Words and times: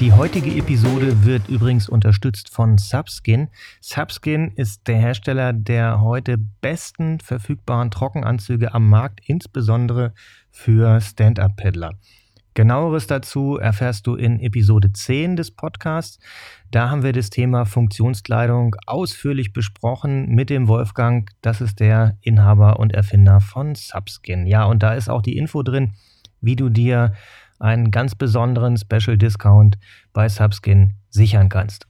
Die 0.00 0.12
heutige 0.12 0.50
Episode 0.56 1.24
wird 1.24 1.48
übrigens 1.48 1.88
unterstützt 1.88 2.48
von 2.50 2.78
Subskin. 2.78 3.48
Subskin 3.80 4.52
ist 4.56 4.88
der 4.88 4.96
Hersteller 4.96 5.52
der 5.52 6.00
heute 6.00 6.38
besten 6.38 7.20
verfügbaren 7.20 7.90
Trockenanzüge 7.90 8.74
am 8.74 8.88
Markt, 8.88 9.20
insbesondere 9.26 10.12
für 10.50 11.00
Stand-Up-Paddler. 11.00 11.92
Genaueres 12.54 13.06
dazu 13.06 13.56
erfährst 13.56 14.06
du 14.06 14.14
in 14.14 14.38
Episode 14.38 14.92
10 14.92 15.36
des 15.36 15.50
Podcasts. 15.50 16.18
Da 16.70 16.90
haben 16.90 17.02
wir 17.02 17.14
das 17.14 17.30
Thema 17.30 17.64
Funktionskleidung 17.64 18.76
ausführlich 18.86 19.54
besprochen 19.54 20.28
mit 20.28 20.50
dem 20.50 20.68
Wolfgang. 20.68 21.30
Das 21.40 21.62
ist 21.62 21.80
der 21.80 22.18
Inhaber 22.20 22.78
und 22.78 22.92
Erfinder 22.92 23.40
von 23.40 23.74
Subskin. 23.74 24.46
Ja, 24.46 24.64
und 24.64 24.82
da 24.82 24.92
ist 24.92 25.08
auch 25.08 25.22
die 25.22 25.38
Info 25.38 25.62
drin, 25.62 25.94
wie 26.42 26.56
du 26.56 26.68
dir 26.68 27.14
einen 27.62 27.90
ganz 27.90 28.14
besonderen 28.14 28.76
Special 28.76 29.16
Discount 29.16 29.78
bei 30.12 30.28
Subskin 30.28 30.94
sichern 31.10 31.48
kannst. 31.48 31.86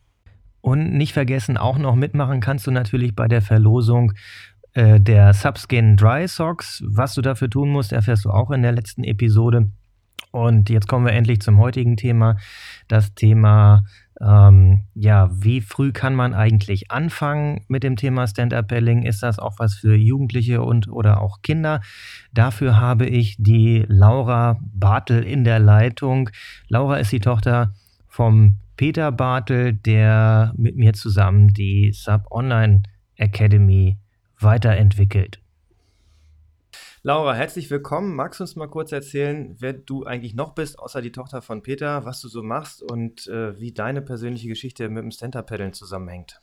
Und 0.61 0.93
nicht 0.93 1.13
vergessen, 1.13 1.57
auch 1.57 1.79
noch 1.79 1.97
mitmachen 1.97 2.41
kannst 2.41 2.67
du 2.67 2.71
natürlich 2.71 3.17
bei 3.17 3.27
der 3.27 3.43
Verlosung 3.43 4.13
äh, 4.75 5.01
der 5.01 5.33
Subskin 5.33 5.97
Dry 5.97 6.29
Socks. 6.29 6.85
Was 6.87 7.15
du 7.15 7.23
dafür 7.23 7.51
tun 7.51 7.71
musst, 7.71 7.93
erfährst 7.93 8.25
du 8.25 8.31
auch 8.31 8.51
in 8.51 8.63
der 8.63 8.73
letzten 8.73 9.03
Episode. 9.03 9.71
Und 10.31 10.71
jetzt 10.71 10.89
kommen 10.89 11.07
wir 11.07 11.13
endlich 11.13 11.41
zum 11.41 11.59
heutigen 11.59 11.97
Thema, 11.97 12.37
das 12.89 13.15
Thema 13.15 13.85
ähm, 14.23 14.83
ja, 14.95 15.31
wie 15.33 15.61
früh 15.61 15.91
kann 15.91 16.15
man 16.15 16.33
eigentlich 16.33 16.91
anfangen 16.91 17.65
mit 17.67 17.83
dem 17.83 17.97
Thema 17.97 18.27
Stand-Up-Paddling? 18.27 19.03
Ist 19.03 19.23
das 19.23 19.39
auch 19.39 19.59
was 19.59 19.75
für 19.75 19.97
Jugendliche 19.97 20.63
und 20.63 20.89
oder 20.89 21.21
auch 21.21 21.43
Kinder? 21.43 21.81
Dafür 22.33 22.81
habe 22.81 23.07
ich 23.07 23.37
die 23.39 23.85
Laura 23.89 24.61
Bartel 24.61 25.25
in 25.25 25.43
der 25.43 25.59
Leitung. 25.59 26.31
Laura 26.69 26.99
ist 26.99 27.11
die 27.11 27.21
Tochter 27.21 27.75
vom 28.07 28.59
Peter 28.77 29.11
Bartel, 29.11 29.73
der 29.73 30.53
mit 30.57 30.77
mir 30.77 30.93
zusammen 30.93 31.49
die 31.49 31.93
Sub 31.93 32.31
Online 32.31 32.85
Academy 33.17 33.99
weiterentwickelt. 34.39 35.42
Laura, 37.05 37.35
herzlich 37.35 37.69
willkommen. 37.69 38.15
Magst 38.15 38.39
du 38.39 38.45
uns 38.45 38.55
mal 38.55 38.69
kurz 38.69 38.93
erzählen, 38.93 39.57
wer 39.59 39.73
du 39.73 40.05
eigentlich 40.05 40.35
noch 40.35 40.55
bist, 40.55 40.79
außer 40.79 41.03
die 41.03 41.11
Tochter 41.11 41.43
von 41.43 41.61
Peter, 41.61 42.05
was 42.05 42.21
du 42.21 42.29
so 42.29 42.45
machst 42.45 42.81
und 42.81 43.27
äh, 43.27 43.59
wie 43.59 43.73
deine 43.73 44.03
persönliche 44.03 44.47
Geschichte 44.47 44.89
mit 44.89 45.03
dem 45.03 45.11
Stand-Up-Paddeln 45.11 45.73
zusammenhängt? 45.73 46.39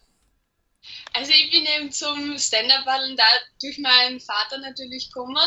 Also 1.13 1.31
ich 1.31 1.49
bin 1.51 1.66
eben 1.66 1.89
zum 1.93 2.38
Stand-Up-Paddeln 2.38 3.16
durch 3.61 3.77
meinen 3.77 4.19
Vater 4.19 4.57
natürlich 4.57 5.09
gekommen 5.13 5.38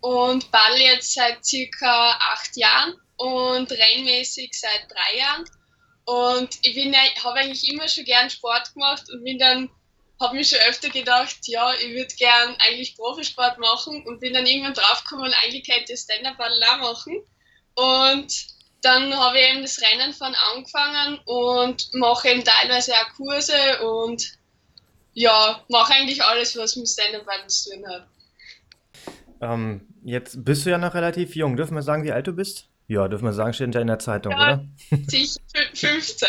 und 0.00 0.50
paddel 0.50 0.80
jetzt 0.80 1.12
seit 1.12 1.44
circa 1.44 2.12
acht 2.32 2.56
Jahren 2.56 2.94
und 3.18 3.70
reinmäßig 3.70 4.58
seit 4.58 4.88
drei 4.88 5.18
Jahren. 5.18 5.44
Und 6.06 6.58
ich 6.62 6.74
habe 7.22 7.38
eigentlich 7.38 7.70
immer 7.70 7.86
schon 7.86 8.06
gern 8.06 8.30
Sport 8.30 8.72
gemacht 8.72 9.10
und 9.12 9.24
bin 9.24 9.38
dann 9.38 9.68
habe 10.20 10.36
mir 10.36 10.44
schon 10.44 10.58
öfter 10.68 10.88
gedacht, 10.88 11.36
ja, 11.46 11.72
ich 11.74 11.94
würde 11.94 12.14
gern 12.16 12.56
eigentlich 12.58 12.96
Profisport 12.96 13.58
machen 13.58 14.04
und 14.06 14.20
bin 14.20 14.34
dann 14.34 14.46
irgendwann 14.46 14.74
draufgekommen, 14.74 15.32
eigentlich 15.42 15.68
könnte 15.68 15.92
ich 15.92 16.00
Stand-Up-Paddle 16.00 16.60
auch 16.72 16.92
machen. 16.92 17.22
Und 17.74 18.46
dann 18.82 19.16
habe 19.16 19.38
ich 19.38 19.48
eben 19.48 19.62
das 19.62 19.80
Rennen 19.80 20.12
von 20.12 20.34
angefangen 20.54 21.20
und 21.24 21.92
mache 21.94 22.28
eben 22.28 22.44
teilweise 22.44 22.92
auch 22.94 23.14
Kurse 23.16 23.86
und 23.86 24.38
ja, 25.14 25.64
mache 25.68 25.94
eigentlich 25.94 26.22
alles, 26.22 26.56
was 26.56 26.76
mit 26.76 26.88
Stand-Up-Paddle 26.88 27.46
zu 27.46 27.70
tun 27.70 27.88
hat. 27.88 28.06
Ähm, 29.40 29.86
jetzt 30.04 30.44
bist 30.44 30.66
du 30.66 30.70
ja 30.70 30.78
noch 30.78 30.94
relativ 30.94 31.36
jung. 31.36 31.56
Dürfen 31.56 31.74
wir 31.74 31.82
sagen, 31.82 32.04
wie 32.04 32.12
alt 32.12 32.26
du 32.26 32.32
bist? 32.32 32.68
Ja, 32.88 33.06
dürfen 33.06 33.26
wir 33.26 33.34
sagen, 33.34 33.52
steht 33.52 33.74
ja 33.74 33.82
in 33.82 33.86
der 33.86 33.98
Zeitung, 33.98 34.32
ja, 34.32 34.38
oder? 34.38 34.64
Sicher, 35.06 35.40
15. 35.74 36.28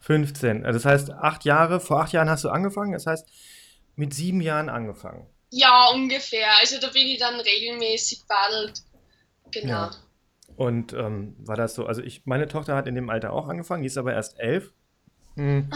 15. 0.00 0.62
Das 0.64 0.84
heißt, 0.84 1.12
acht 1.12 1.44
Jahre, 1.44 1.78
vor 1.78 2.02
acht 2.02 2.12
Jahren 2.12 2.28
hast 2.28 2.42
du 2.42 2.50
angefangen, 2.50 2.92
das 2.92 3.06
heißt, 3.06 3.28
mit 3.94 4.12
sieben 4.12 4.40
Jahren 4.40 4.68
angefangen. 4.68 5.28
Ja, 5.50 5.90
ungefähr. 5.94 6.48
Also 6.60 6.80
da 6.80 6.88
bin 6.88 7.06
ich 7.06 7.18
dann 7.18 7.38
regelmäßig 7.38 8.22
paddelt. 8.26 8.82
Genau. 9.52 9.68
Ja. 9.70 9.90
Und 10.56 10.92
ähm, 10.92 11.36
war 11.38 11.56
das 11.56 11.74
so, 11.74 11.86
also 11.86 12.02
ich, 12.02 12.26
meine 12.26 12.48
Tochter 12.48 12.74
hat 12.74 12.88
in 12.88 12.96
dem 12.96 13.08
Alter 13.08 13.32
auch 13.32 13.48
angefangen, 13.48 13.82
die 13.82 13.86
ist 13.86 13.98
aber 13.98 14.12
erst 14.12 14.40
elf. 14.40 14.72
Hm. 15.36 15.70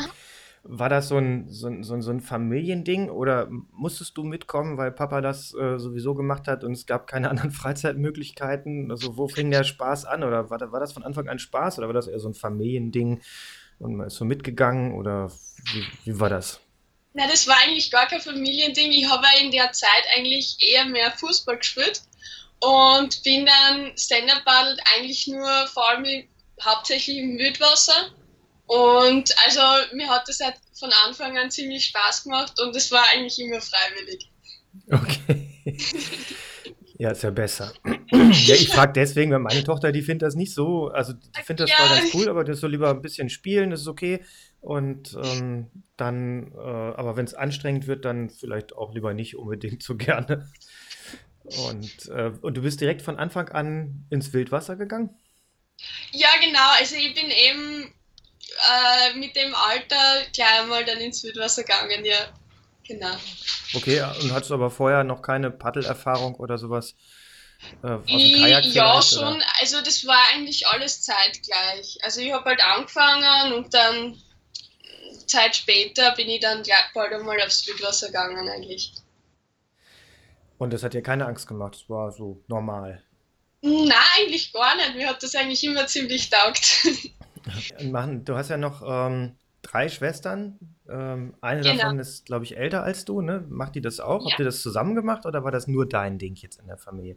War 0.69 0.89
das 0.89 1.09
so 1.09 1.17
ein, 1.17 1.49
so, 1.49 1.69
ein, 1.69 1.83
so 1.85 2.11
ein 2.11 2.21
Familiending 2.21 3.09
oder 3.09 3.49
musstest 3.73 4.17
du 4.17 4.25
mitkommen, 4.25 4.77
weil 4.77 4.91
Papa 4.91 5.21
das 5.21 5.55
äh, 5.55 5.79
sowieso 5.79 6.15
gemacht 6.15 6.49
hat 6.49 6.65
und 6.65 6.73
es 6.73 6.87
gab 6.87 7.07
keine 7.07 7.31
anderen 7.31 7.51
Freizeitmöglichkeiten? 7.51 8.91
Also 8.91 9.17
wo 9.17 9.29
fing 9.29 9.51
der 9.51 9.65
Spaß 9.65 10.05
an? 10.05 10.25
Oder 10.25 10.51
war, 10.51 10.61
war 10.73 10.81
das 10.81 10.93
von 10.93 11.05
Anfang 11.05 11.29
an 11.29 11.39
Spaß 11.39 11.79
oder 11.79 11.87
war 11.87 11.95
das 11.95 12.09
eher 12.09 12.19
so 12.19 12.29
ein 12.29 12.35
Familiending 12.35 13.21
und 13.79 13.97
man 13.97 14.07
ist 14.09 14.17
so 14.17 14.25
mitgegangen 14.25 14.95
oder 14.95 15.31
wie, 15.73 15.85
wie 16.05 16.21
war 16.21 16.31
das? 16.31 16.61
Na, 17.13 17.27
das 17.27 17.47
war 17.47 17.57
eigentlich 17.65 17.91
gar 17.91 18.07
kein 18.07 18.21
Familiending. 18.21 18.93
Ich 18.93 19.09
habe 19.09 19.27
in 19.43 19.51
der 19.51 19.73
Zeit 19.73 20.05
eigentlich 20.15 20.57
eher 20.61 20.85
mehr 20.85 21.11
Fußball 21.13 21.59
gespielt 21.59 22.03
und 22.61 23.23
bin 23.23 23.47
dann 23.47 23.97
Stand-Up-Paddelt 23.97 24.81
eigentlich 24.95 25.27
nur 25.27 25.67
vor 25.69 25.89
allem 25.89 26.25
hauptsächlich 26.63 27.19
im 27.19 27.39
Wildwasser 27.39 28.11
und 28.67 29.35
also 29.45 29.61
mir 29.95 30.09
hat 30.09 30.29
das 30.29 30.41
halt 30.41 30.57
von 30.79 30.91
Anfang 31.07 31.39
an 31.39 31.51
ziemlich 31.51 31.87
Spaß 31.87 32.25
gemacht 32.25 32.61
und 32.61 32.75
es 32.75 32.91
war 32.91 33.05
eigentlich 33.13 33.39
immer 33.39 33.61
freiwillig. 33.61 34.31
Okay. 34.91 35.51
Ja, 36.99 37.11
ist 37.11 37.23
ja 37.23 37.31
besser. 37.31 37.73
ja, 38.11 38.55
ich 38.55 38.71
frage 38.71 38.95
deswegen, 38.95 39.31
weil 39.31 39.41
meine 39.41 39.63
Tochter, 39.65 39.93
die 39.93 40.03
findet 40.03 40.27
das 40.27 40.35
nicht 40.35 40.55
so, 40.55 40.89
also 40.89 41.13
die 41.13 41.43
findet 41.43 41.69
das 41.69 41.71
ja. 41.71 41.77
zwar 41.77 41.97
ganz 41.99 42.15
cool, 42.15 42.29
aber 42.29 42.43
das 42.43 42.61
soll 42.61 42.71
lieber 42.71 42.89
ein 42.89 43.03
bisschen 43.03 43.29
spielen, 43.29 43.71
das 43.71 43.83
ist 43.83 43.89
okay. 43.89 44.25
Und 44.61 45.17
ähm, 45.23 45.67
dann, 45.97 46.53
äh, 46.53 46.59
aber 46.59 47.17
wenn 47.17 47.27
es 47.27 47.35
anstrengend 47.35 47.87
wird, 47.87 48.05
dann 48.05 48.31
vielleicht 48.31 48.75
auch 48.75 48.95
lieber 48.95 49.13
nicht 49.13 49.37
unbedingt 49.37 49.83
so 49.83 49.97
gerne. 49.97 50.51
Und, 51.69 52.09
äh, 52.09 52.33
und 52.41 52.57
du 52.57 52.63
bist 52.63 52.81
direkt 52.81 53.03
von 53.03 53.19
Anfang 53.19 53.51
an 53.51 54.07
ins 54.11 54.33
Wildwasser 54.33 54.77
gegangen? 54.77 55.11
Ja, 56.13 56.29
genau. 56.41 56.69
Also 56.79 56.97
ich 56.97 57.15
bin 57.15 57.31
eben 57.31 57.93
äh, 58.71 59.15
mit 59.15 59.37
dem 59.37 59.55
Alter 59.55 60.23
gleich 60.33 60.61
einmal 60.61 60.85
dann 60.85 60.99
ins 60.99 61.23
Wildwasser 61.23 61.63
gegangen, 61.63 62.05
ja. 62.05 62.33
Genau. 62.87 63.17
Okay, 63.75 64.01
und 64.23 64.33
hattest 64.33 64.51
du 64.51 64.55
aber 64.55 64.71
vorher 64.71 65.03
noch 65.03 65.23
keine 65.23 65.51
Paddelerfahrung 65.51 66.37
oder 66.37 66.57
sowas? 66.57 66.95
Äh, 67.83 67.89
aus 67.89 68.07
dem 68.07 68.41
Kajak 68.41 68.65
ja, 68.67 69.03
schon. 69.03 69.37
Oder? 69.37 69.47
Also 69.61 69.81
das 69.81 70.07
war 70.07 70.21
eigentlich 70.33 70.67
alles 70.69 71.03
zeitgleich. 71.03 71.99
Also 72.03 72.21
ich 72.21 72.33
habe 72.33 72.45
halt 72.45 72.63
angefangen 72.63 73.55
und 73.55 73.75
dann 73.75 74.23
Zeit 75.27 75.57
später 75.57 76.15
bin 76.15 76.29
ich 76.29 76.41
dann 76.41 76.63
gleich 76.63 76.93
bald 76.95 77.13
einmal 77.13 77.41
aufs 77.41 77.67
Wildwasser 77.67 78.09
gegangen 78.09 78.49
eigentlich. 78.49 78.93
Und 80.59 80.73
das 80.73 80.83
hat 80.83 80.95
dir 80.95 81.03
keine 81.03 81.27
Angst 81.27 81.47
gemacht? 81.49 81.75
Das 81.75 81.91
war 81.91 82.13
so 82.13 82.43
normal? 82.47 83.03
Nein, 83.63 83.93
eigentlich 84.17 84.53
gar 84.53 84.77
nicht. 84.77 84.95
Mir 84.95 85.09
hat 85.09 85.23
das 85.23 85.35
eigentlich 85.35 85.63
immer 85.65 85.87
ziemlich 85.87 86.31
taugt. 86.31 86.87
Du 88.25 88.37
hast 88.37 88.51
ja 88.51 88.57
noch 88.57 88.83
ähm, 88.87 89.37
drei 89.63 89.89
Schwestern. 89.89 90.59
Ähm, 90.89 91.35
eine 91.41 91.63
genau. 91.63 91.83
davon 91.83 91.99
ist, 91.99 92.27
glaube 92.27 92.45
ich, 92.45 92.57
älter 92.57 92.83
als 92.83 93.05
du. 93.05 93.21
Ne? 93.21 93.45
Macht 93.49 93.75
die 93.75 93.81
das 93.81 94.01
auch? 94.01 94.25
Ja. 94.25 94.31
Habt 94.31 94.41
ihr 94.41 94.45
das 94.45 94.63
zusammen 94.63 94.95
gemacht 94.95 95.27
oder 95.27 95.45
war 95.45 95.51
das 95.51 95.67
nur 95.67 95.89
dein 95.89 96.19
Ding 96.19 96.37
jetzt 96.37 96.59
in 96.59 96.67
der 96.67 96.79
Familie? 96.79 97.17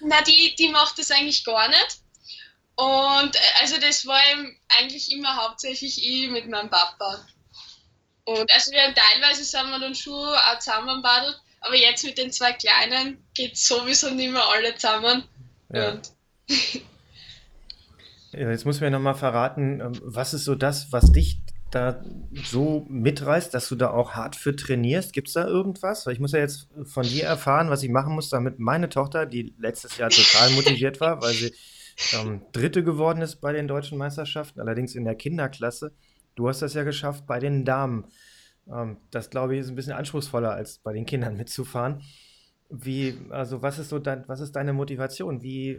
Na, 0.00 0.22
die, 0.22 0.54
die 0.58 0.68
macht 0.68 0.98
das 0.98 1.10
eigentlich 1.10 1.44
gar 1.44 1.68
nicht. 1.68 2.02
Und 2.74 3.36
äh, 3.36 3.38
also 3.60 3.78
das 3.80 4.06
war 4.06 4.20
eigentlich 4.78 5.12
immer 5.12 5.36
hauptsächlich 5.36 6.02
ich 6.04 6.30
mit 6.30 6.48
meinem 6.48 6.70
Papa. 6.70 7.24
Und 8.24 8.52
also 8.52 8.70
wir 8.70 8.82
haben 8.82 8.94
teilweise 8.94 9.44
sind 9.44 9.70
wir 9.70 9.78
dann 9.78 9.94
schon 9.94 10.12
auch 10.12 10.58
zusammen 10.58 11.02
badelt, 11.02 11.40
aber 11.60 11.76
jetzt 11.76 12.04
mit 12.04 12.18
den 12.18 12.32
zwei 12.32 12.52
Kleinen 12.52 13.24
geht 13.34 13.58
sowieso 13.58 14.10
nicht 14.10 14.32
mehr 14.32 14.48
alle 14.48 14.74
zusammen. 14.76 15.24
Ja. 15.72 16.00
Jetzt 18.32 18.64
muss 18.64 18.80
mir 18.80 18.90
nochmal 18.90 19.14
verraten, 19.14 19.80
ähm, 19.80 19.92
was 20.02 20.32
ist 20.32 20.44
so 20.44 20.54
das, 20.54 20.90
was 20.90 21.12
dich 21.12 21.42
da 21.70 22.02
so 22.34 22.86
mitreißt, 22.88 23.52
dass 23.52 23.68
du 23.68 23.76
da 23.76 23.90
auch 23.90 24.12
hart 24.12 24.36
für 24.36 24.56
trainierst? 24.56 25.12
Gibt 25.12 25.28
es 25.28 25.34
da 25.34 25.46
irgendwas? 25.46 26.06
Weil 26.06 26.14
ich 26.14 26.20
muss 26.20 26.32
ja 26.32 26.38
jetzt 26.38 26.68
von 26.84 27.02
dir 27.02 27.24
erfahren, 27.24 27.70
was 27.70 27.82
ich 27.82 27.90
machen 27.90 28.14
muss, 28.14 28.30
damit 28.30 28.58
meine 28.58 28.88
Tochter, 28.88 29.26
die 29.26 29.54
letztes 29.58 29.98
Jahr 29.98 30.10
total 30.10 30.50
motiviert 30.54 31.00
war, 31.00 31.22
weil 31.22 31.32
sie 31.32 31.54
ähm, 32.14 32.42
Dritte 32.52 32.82
geworden 32.82 33.20
ist 33.20 33.36
bei 33.36 33.52
den 33.52 33.68
deutschen 33.68 33.98
Meisterschaften, 33.98 34.60
allerdings 34.60 34.94
in 34.94 35.04
der 35.04 35.14
Kinderklasse. 35.14 35.92
Du 36.34 36.48
hast 36.48 36.62
das 36.62 36.74
ja 36.74 36.84
geschafft 36.84 37.26
bei 37.26 37.38
den 37.38 37.64
Damen. 37.64 38.06
Ähm, 38.70 38.96
das, 39.10 39.28
glaube 39.28 39.54
ich, 39.54 39.60
ist 39.60 39.68
ein 39.68 39.74
bisschen 39.74 39.92
anspruchsvoller, 39.92 40.52
als 40.52 40.78
bei 40.78 40.92
den 40.92 41.04
Kindern 41.04 41.36
mitzufahren. 41.36 42.02
Wie, 42.70 43.18
also 43.28 43.60
was 43.60 43.78
ist 43.78 43.90
so 43.90 43.98
dein, 43.98 44.26
was 44.28 44.40
ist 44.40 44.52
deine 44.52 44.72
Motivation? 44.72 45.42
Wie, 45.42 45.78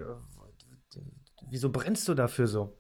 wieso 1.49 1.69
brennst 1.69 2.07
du 2.07 2.13
dafür 2.13 2.47
so? 2.47 2.77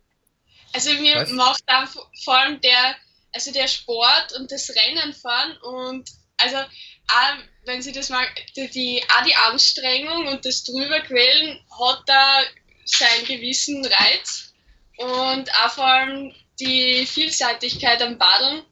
Also 0.73 0.91
mir 0.93 1.15
weißt? 1.15 1.31
macht 1.33 1.63
da 1.67 1.87
vor 2.23 2.37
allem 2.37 2.59
der, 2.61 2.95
also 3.33 3.51
der 3.51 3.67
Sport 3.67 4.33
und 4.37 4.51
das 4.51 4.69
Rennen 4.69 5.13
fahren 5.13 5.57
und 5.57 6.09
also 6.37 6.57
auch, 6.57 7.37
wenn 7.65 7.81
sie 7.81 7.91
das 7.91 8.09
mal, 8.09 8.25
die, 8.55 8.69
die, 8.69 9.03
auch 9.09 9.23
die 9.23 9.35
Anstrengung 9.35 10.27
und 10.27 10.45
das 10.45 10.63
drüberquälen 10.63 11.59
hat 11.79 12.01
da 12.07 12.41
seinen 12.85 13.25
gewissen 13.25 13.85
Reiz 13.85 14.53
und 14.97 15.49
auch 15.63 15.71
vor 15.71 15.85
allem 15.85 16.33
die 16.59 17.05
Vielseitigkeit 17.05 18.01
am 18.01 18.17
Badeln. 18.17 18.63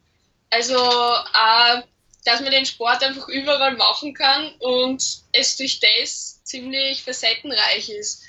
Also 0.50 0.78
auch, 0.78 1.84
dass 2.26 2.42
man 2.42 2.52
den 2.52 2.66
Sport 2.66 3.04
einfach 3.04 3.28
überall 3.30 3.76
machen 3.76 4.14
kann 4.14 4.54
und 4.60 5.02
es 5.32 5.58
durch 5.58 5.80
das 5.80 6.44
ziemlich 6.44 7.04
facettenreich 7.04 7.90
ist. 7.90 8.24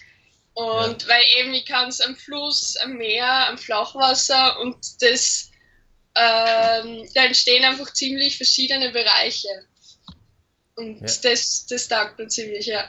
Und 0.55 1.03
ja. 1.03 1.09
weil 1.09 1.23
eben 1.39 1.55
ich 1.55 1.67
kann 1.67 1.89
es 1.89 2.01
am 2.01 2.15
Fluss, 2.15 2.77
am 2.77 2.95
Meer, 2.95 3.49
am 3.49 3.59
Flachwasser 3.59 4.61
und 4.61 4.77
das 5.01 5.53
ähm, 6.15 7.09
da 7.15 7.25
entstehen 7.25 7.65
einfach 7.65 7.93
ziemlich 7.93 8.37
verschiedene 8.37 8.91
Bereiche. 8.91 9.49
Und 10.77 11.01
ja. 11.01 11.07
das, 11.23 11.67
das 11.67 11.89
taugt 11.89 12.19
mir 12.19 12.29
ziemlich, 12.29 12.67
ja. 12.67 12.85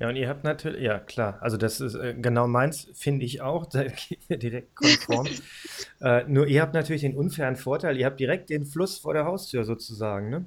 Ja, 0.00 0.08
und 0.08 0.14
ihr 0.14 0.28
habt 0.28 0.44
natürlich, 0.44 0.82
ja 0.82 1.00
klar, 1.00 1.38
also 1.40 1.56
das 1.56 1.80
ist 1.80 1.96
äh, 1.96 2.14
genau 2.14 2.46
meins, 2.46 2.86
finde 2.94 3.26
ich 3.26 3.40
auch, 3.40 3.66
da 3.70 3.84
geht 3.84 4.28
mir 4.28 4.38
direkt 4.38 4.76
konform. 4.76 5.28
äh, 6.00 6.22
nur 6.24 6.46
ihr 6.46 6.62
habt 6.62 6.74
natürlich 6.74 7.02
den 7.02 7.16
unfairen 7.16 7.56
Vorteil, 7.56 7.96
ihr 7.96 8.06
habt 8.06 8.20
direkt 8.20 8.50
den 8.50 8.64
Fluss 8.64 8.98
vor 8.98 9.14
der 9.14 9.24
Haustür 9.24 9.64
sozusagen, 9.64 10.30
ne? 10.30 10.44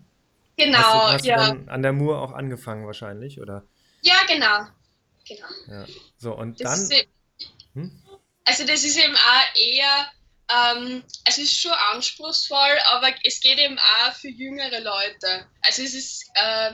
Genau, 0.57 0.77
hast 0.77 0.85
du, 0.85 1.13
hast 1.13 1.25
ja. 1.25 1.53
Du 1.53 1.71
an 1.71 1.81
der 1.81 1.91
Mur 1.91 2.21
auch 2.21 2.33
angefangen 2.33 2.85
wahrscheinlich, 2.85 3.41
oder? 3.41 3.63
Ja, 4.01 4.15
genau. 4.27 4.67
Genau. 5.27 5.47
Ja. 5.67 5.85
So, 6.17 6.35
und 6.35 6.59
das 6.61 6.89
dann. 6.89 6.99
Hm? 7.73 8.03
Also 8.45 8.65
das 8.65 8.83
ist 8.83 8.97
eben 8.97 9.15
auch 9.15 9.55
eher 9.55 10.11
ähm, 10.51 11.03
es 11.25 11.37
ist 11.37 11.55
schon 11.59 11.71
anspruchsvoll, 11.93 12.77
aber 12.91 13.09
es 13.23 13.39
geht 13.39 13.57
eben 13.57 13.77
auch 13.79 14.13
für 14.13 14.29
jüngere 14.29 14.81
Leute. 14.81 15.45
Also 15.61 15.83
es 15.83 15.93
ist 15.93 16.29
äh, 16.35 16.73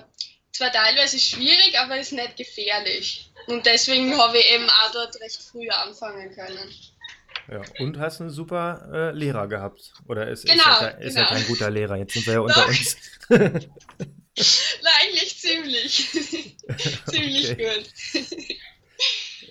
zwar 0.51 0.71
teilweise 0.71 1.19
schwierig, 1.19 1.77
aber 1.79 1.97
es 1.97 2.07
ist 2.07 2.13
nicht 2.13 2.38
gefährlich. 2.38 3.31
Und 3.47 3.65
deswegen 3.65 4.17
habe 4.17 4.38
ich 4.38 4.51
eben 4.51 4.69
auch 4.69 4.91
dort 4.91 5.19
recht 5.21 5.41
früh 5.41 5.69
anfangen 5.69 6.33
können. 6.33 6.73
Ja, 7.50 7.61
und 7.79 7.97
hast 7.97 8.19
einen 8.19 8.29
super 8.29 8.89
äh, 8.91 9.11
Lehrer 9.11 9.47
gehabt. 9.47 9.93
Oder 10.07 10.27
ist, 10.27 10.45
genau, 10.45 10.63
ist, 10.63 10.81
er, 10.81 10.97
ist 11.00 11.15
genau. 11.15 11.29
er 11.29 11.35
kein 11.35 11.47
guter 11.47 11.69
Lehrer? 11.69 11.95
Jetzt 11.95 12.13
sind 12.13 12.25
wir 12.25 12.33
ja 12.33 12.39
unter 12.41 12.67
uns. 12.67 12.97
Na, 14.84 14.89
eigentlich 15.01 15.38
ziemlich. 15.38 16.10
ziemlich 17.10 17.57
gut. 17.57 17.94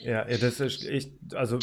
Ja, 0.03 0.25
das 0.25 0.61
ist, 0.61 0.85
ich, 0.85 1.09
also 1.35 1.59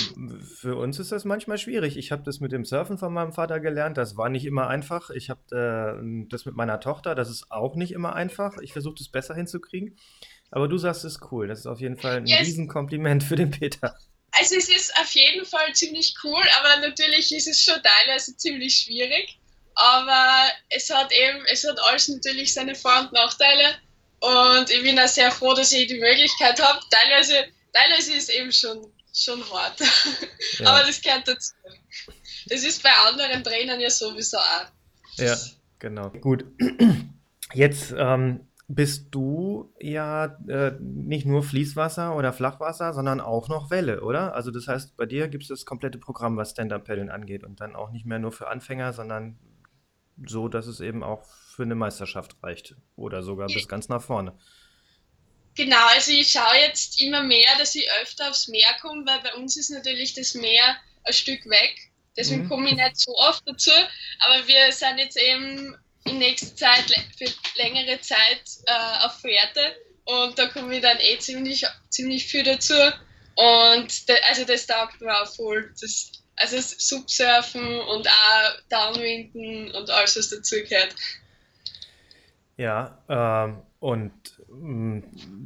für 0.58 0.76
uns 0.76 1.00
ist 1.00 1.14
das 1.14 1.24
manchmal 1.24 1.58
schwierig. 1.58 1.96
Ich 1.96 2.12
habe 2.12 2.24
das 2.24 2.42
mit 2.42 2.52
dem 2.52 2.66
Surfen 2.66 2.98
von 2.98 3.14
meinem 3.14 3.32
Vater 3.32 3.62
gelernt. 3.62 3.98
Das 3.98 4.18
war 4.18 4.30
nicht 4.30 4.46
immer 4.46 4.68
einfach. 4.68 5.10
Ich 5.12 5.30
habe 5.30 5.42
äh, 5.56 6.28
das 6.30 6.46
mit 6.46 6.56
meiner 6.56 6.82
Tochter. 6.82 7.16
Das 7.16 7.30
ist 7.30 7.52
auch 7.52 7.76
nicht 7.76 7.94
immer 7.94 8.14
einfach. 8.16 8.58
Ich 8.62 8.74
versuche 8.74 8.96
das 8.98 9.08
besser 9.08 9.36
hinzukriegen. 9.36 9.98
Aber 10.52 10.68
du 10.68 10.78
sagst, 10.78 11.06
es 11.06 11.14
ist 11.14 11.32
cool. 11.32 11.48
Das 11.48 11.60
ist 11.60 11.68
auf 11.68 11.80
jeden 11.80 11.98
Fall 11.98 12.18
ein 12.18 12.26
yes. 12.26 12.42
Riesenkompliment 12.42 13.24
für 13.24 13.38
den 13.38 13.52
Peter. 13.52 13.98
Also 14.32 14.56
es 14.56 14.68
ist 14.68 14.94
auf 15.00 15.12
jeden 15.12 15.46
Fall 15.46 15.74
ziemlich 15.74 16.16
cool, 16.24 16.44
aber 16.60 16.82
natürlich 16.82 17.32
ist 17.34 17.48
es 17.48 17.64
schon 17.64 17.82
teilweise 17.82 18.36
ziemlich 18.36 18.76
schwierig. 18.76 19.40
Aber 19.76 20.50
es 20.70 20.90
hat 20.90 21.12
eben, 21.12 21.44
es 21.52 21.68
hat 21.68 21.80
alles 21.88 22.08
natürlich 22.08 22.54
seine 22.54 22.76
Vor- 22.76 23.02
und 23.02 23.14
Nachteile. 23.14 23.76
Und 24.20 24.70
ich 24.70 24.84
bin 24.84 25.00
auch 25.00 25.08
sehr 25.08 25.32
froh, 25.32 25.54
dass 25.54 25.72
ich 25.72 25.88
die 25.88 26.00
Möglichkeit 26.00 26.62
habe. 26.62 26.80
Teilweise 26.90 27.46
teilweise 27.74 28.14
ist 28.14 28.30
es 28.30 28.36
eben 28.36 28.52
schon, 28.52 28.86
schon 29.14 29.42
hart. 29.52 29.80
Ja. 30.60 30.70
Aber 30.70 30.86
das 30.86 31.02
gehört 31.02 31.28
dazu. 31.28 31.54
Das 32.48 32.64
ist 32.64 32.84
bei 32.84 32.92
anderen 33.08 33.44
Trainern 33.44 33.80
ja 33.80 33.90
sowieso 33.90 34.38
auch. 34.38 34.68
Ja, 35.18 35.36
genau. 35.80 36.10
Gut. 36.10 36.46
Jetzt 37.54 37.94
ähm, 37.98 38.48
bist 38.68 39.08
du 39.12 39.74
ja 39.80 40.38
äh, 40.48 40.74
nicht 40.80 41.26
nur 41.26 41.44
Fließwasser 41.44 42.16
oder 42.16 42.34
Flachwasser, 42.34 42.94
sondern 42.94 43.20
auch 43.20 43.48
noch 43.48 43.72
Welle, 43.72 44.02
oder? 44.02 44.36
Also 44.36 44.52
das 44.52 44.68
heißt, 44.68 44.96
bei 44.96 45.08
dir 45.08 45.28
gibt 45.28 45.44
es 45.44 45.50
das 45.50 45.66
komplette 45.66 45.98
Programm, 45.98 46.38
was 46.38 46.52
Stand-Up-Paddeln 46.52 47.10
angeht 47.10 47.44
und 47.44 47.60
dann 47.60 47.76
auch 47.76 47.92
nicht 47.92 48.06
mehr 48.06 48.20
nur 48.20 48.32
für 48.32 48.50
Anfänger, 48.50 48.94
sondern 48.94 49.40
so, 50.26 50.48
dass 50.48 50.68
es 50.68 50.80
eben 50.80 51.04
auch 51.04 51.26
für 51.56 51.64
eine 51.64 51.76
Meisterschaft 51.76 52.36
reicht 52.42 52.76
oder 52.96 53.24
sogar 53.24 53.48
bis 53.48 53.68
ganz 53.68 53.90
nach 53.90 54.02
vorne. 54.02 54.38
Genau, 55.56 55.86
also 55.88 56.12
ich 56.12 56.30
schaue 56.30 56.58
jetzt 56.62 57.00
immer 57.00 57.22
mehr, 57.22 57.50
dass 57.60 57.76
ich 57.76 57.88
öfter 58.02 58.30
aufs 58.30 58.48
Meer 58.48 58.74
komme, 58.82 59.06
weil 59.06 59.22
bei 59.22 59.36
uns 59.36 59.56
ist 59.56 59.70
natürlich 59.70 60.16
das 60.16 60.34
Meer 60.34 60.78
ein 61.04 61.14
Stück 61.14 61.46
weg. 61.48 61.76
Deswegen 62.18 62.46
mhm. 62.46 62.50
komme 62.50 62.70
ich 62.70 62.76
nicht 62.76 62.98
so 62.98 63.16
oft 63.18 63.44
dazu. 63.46 63.72
Aber 64.20 64.48
wir 64.48 64.72
sind 64.72 64.98
jetzt 64.98 65.18
eben 65.18 65.76
in 66.06 66.18
nächster 66.18 66.56
Zeit 66.56 66.92
für 67.18 67.26
längere 67.56 68.00
Zeit 68.02 68.42
äh, 68.66 69.06
auf 69.06 69.20
Fährte 69.20 69.76
und 70.06 70.38
da 70.38 70.48
komme 70.48 70.76
ich 70.76 70.82
dann 70.82 70.98
eh 71.00 71.18
ziemlich, 71.20 71.66
ziemlich 71.90 72.26
viel 72.26 72.44
dazu. 72.44 72.74
Und 73.36 74.10
de, 74.10 74.16
also 74.30 74.44
das 74.46 74.68
taugt 74.68 75.02
mir 75.02 75.22
auch 75.22 75.34
voll. 75.34 75.74
Das, 75.80 76.12
also 76.36 76.58
Subsurfen 76.60 77.80
und 77.82 78.08
auch 78.08 78.62
Downwinden 78.70 79.72
und 79.72 79.90
alles, 79.90 80.18
was 80.18 80.30
dazugehört. 80.30 80.96
Ja, 82.58 82.98
ähm, 83.10 83.62
und 83.80 84.12
ähm, 84.50 85.04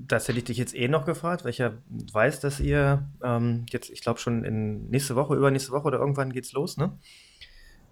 das 0.08 0.28
hätte 0.28 0.40
ich 0.40 0.44
dich 0.46 0.58
jetzt 0.58 0.76
eh 0.76 0.88
noch 0.88 1.06
gefragt, 1.06 1.44
weil 1.44 1.52
ich 1.52 1.58
ja 1.58 1.74
weiß, 1.90 2.40
dass 2.40 2.60
ihr 2.60 3.08
ähm, 3.24 3.66
jetzt, 3.70 3.90
ich 3.90 4.02
glaube 4.02 4.20
schon 4.20 4.44
in 4.44 4.90
nächste 4.90 5.16
Woche, 5.16 5.36
übernächste 5.36 5.72
Woche 5.72 5.88
oder 5.88 6.00
irgendwann 6.00 6.34
geht's 6.34 6.52
los, 6.52 6.78
ne? 6.78 6.98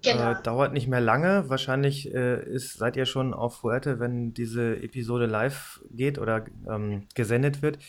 Genau. 0.04 0.32
Äh, 0.32 0.44
dauert 0.44 0.74
nicht 0.74 0.88
mehr 0.88 1.02
lange. 1.02 1.50
Wahrscheinlich 1.50 2.14
äh, 2.14 2.44
ist, 2.44 2.78
seid 2.78 2.96
ihr 2.96 3.06
schon 3.06 3.34
auf 3.34 3.58
Fuerte, 3.58 4.00
wenn 4.00 4.34
diese 4.34 4.76
Episode 4.84 5.26
live 5.26 5.82
geht 5.90 6.20
oder 6.20 6.46
ähm, 6.70 7.08
gesendet 7.16 7.62
wird. 7.62 7.80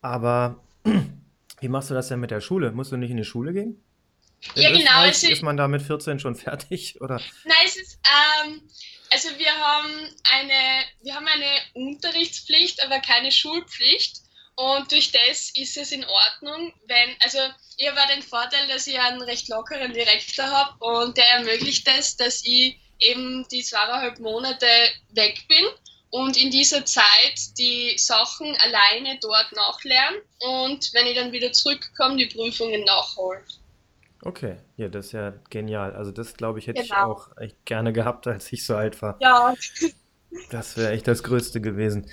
Aber 0.00 0.62
wie 1.60 1.68
machst 1.68 1.90
du 1.90 1.94
das 1.94 2.08
denn 2.08 2.20
mit 2.20 2.30
der 2.30 2.40
Schule? 2.40 2.70
Musst 2.72 2.92
du 2.92 2.96
nicht 2.96 3.10
in 3.10 3.16
die 3.16 3.24
Schule 3.24 3.52
gehen? 3.52 3.82
In 4.54 4.62
ja, 4.62 4.70
genau. 4.70 4.90
Also, 5.00 5.28
ist 5.28 5.42
man 5.42 5.56
da 5.56 5.68
mit 5.68 5.82
14 5.82 6.20
schon 6.20 6.36
fertig? 6.36 6.96
Oder? 7.00 7.20
Nein, 7.44 7.56
es 7.64 7.76
ist, 7.76 7.98
ähm, 8.44 8.62
also 9.10 9.28
wir 9.38 9.52
haben 9.52 10.16
eine, 10.32 10.84
wir 11.02 11.14
haben 11.14 11.26
eine 11.26 11.50
Unterrichtspflicht, 11.74 12.82
aber 12.84 13.00
keine 13.00 13.32
Schulpflicht. 13.32 14.18
Und 14.54 14.90
durch 14.90 15.12
das 15.12 15.50
ist 15.54 15.76
es 15.76 15.92
in 15.92 16.04
Ordnung, 16.04 16.72
wenn, 16.86 17.16
also 17.20 17.38
ich 17.76 17.88
habe 17.88 18.12
den 18.12 18.22
Vorteil, 18.22 18.66
dass 18.66 18.88
ich 18.88 18.98
einen 18.98 19.22
recht 19.22 19.48
lockeren 19.48 19.92
Direktor 19.92 20.46
habe 20.46 20.84
und 20.84 21.16
der 21.16 21.26
ermöglicht 21.26 21.86
es, 21.96 22.16
dass 22.16 22.44
ich 22.44 22.76
eben 22.98 23.46
die 23.52 23.62
zweieinhalb 23.62 24.18
Monate 24.18 24.66
weg 25.10 25.46
bin 25.46 25.64
und 26.10 26.36
in 26.36 26.50
dieser 26.50 26.84
Zeit 26.84 27.56
die 27.56 27.96
Sachen 27.98 28.56
alleine 28.56 29.18
dort 29.20 29.52
nachlernen 29.52 30.20
und 30.40 30.92
wenn 30.92 31.06
ich 31.06 31.14
dann 31.14 31.30
wieder 31.30 31.52
zurückkomme, 31.52 32.16
die 32.16 32.26
Prüfungen 32.26 32.82
nachholen. 32.82 33.44
Okay, 34.22 34.56
ja, 34.76 34.88
das 34.88 35.06
ist 35.06 35.12
ja 35.12 35.32
genial. 35.50 35.94
Also 35.94 36.10
das, 36.10 36.34
glaube 36.34 36.58
ich, 36.58 36.66
hätte 36.66 36.82
ich 36.82 36.90
Genau. 36.90 37.12
auch 37.12 37.36
echt 37.36 37.64
gerne 37.64 37.92
gehabt, 37.92 38.26
als 38.26 38.52
ich 38.52 38.64
so 38.66 38.74
alt 38.74 39.00
war. 39.00 39.16
Ja, 39.20 39.54
Das 40.50 40.76
wäre 40.76 40.92
echt 40.92 41.06
das 41.06 41.22
Größte 41.22 41.60
gewesen. 41.60 42.06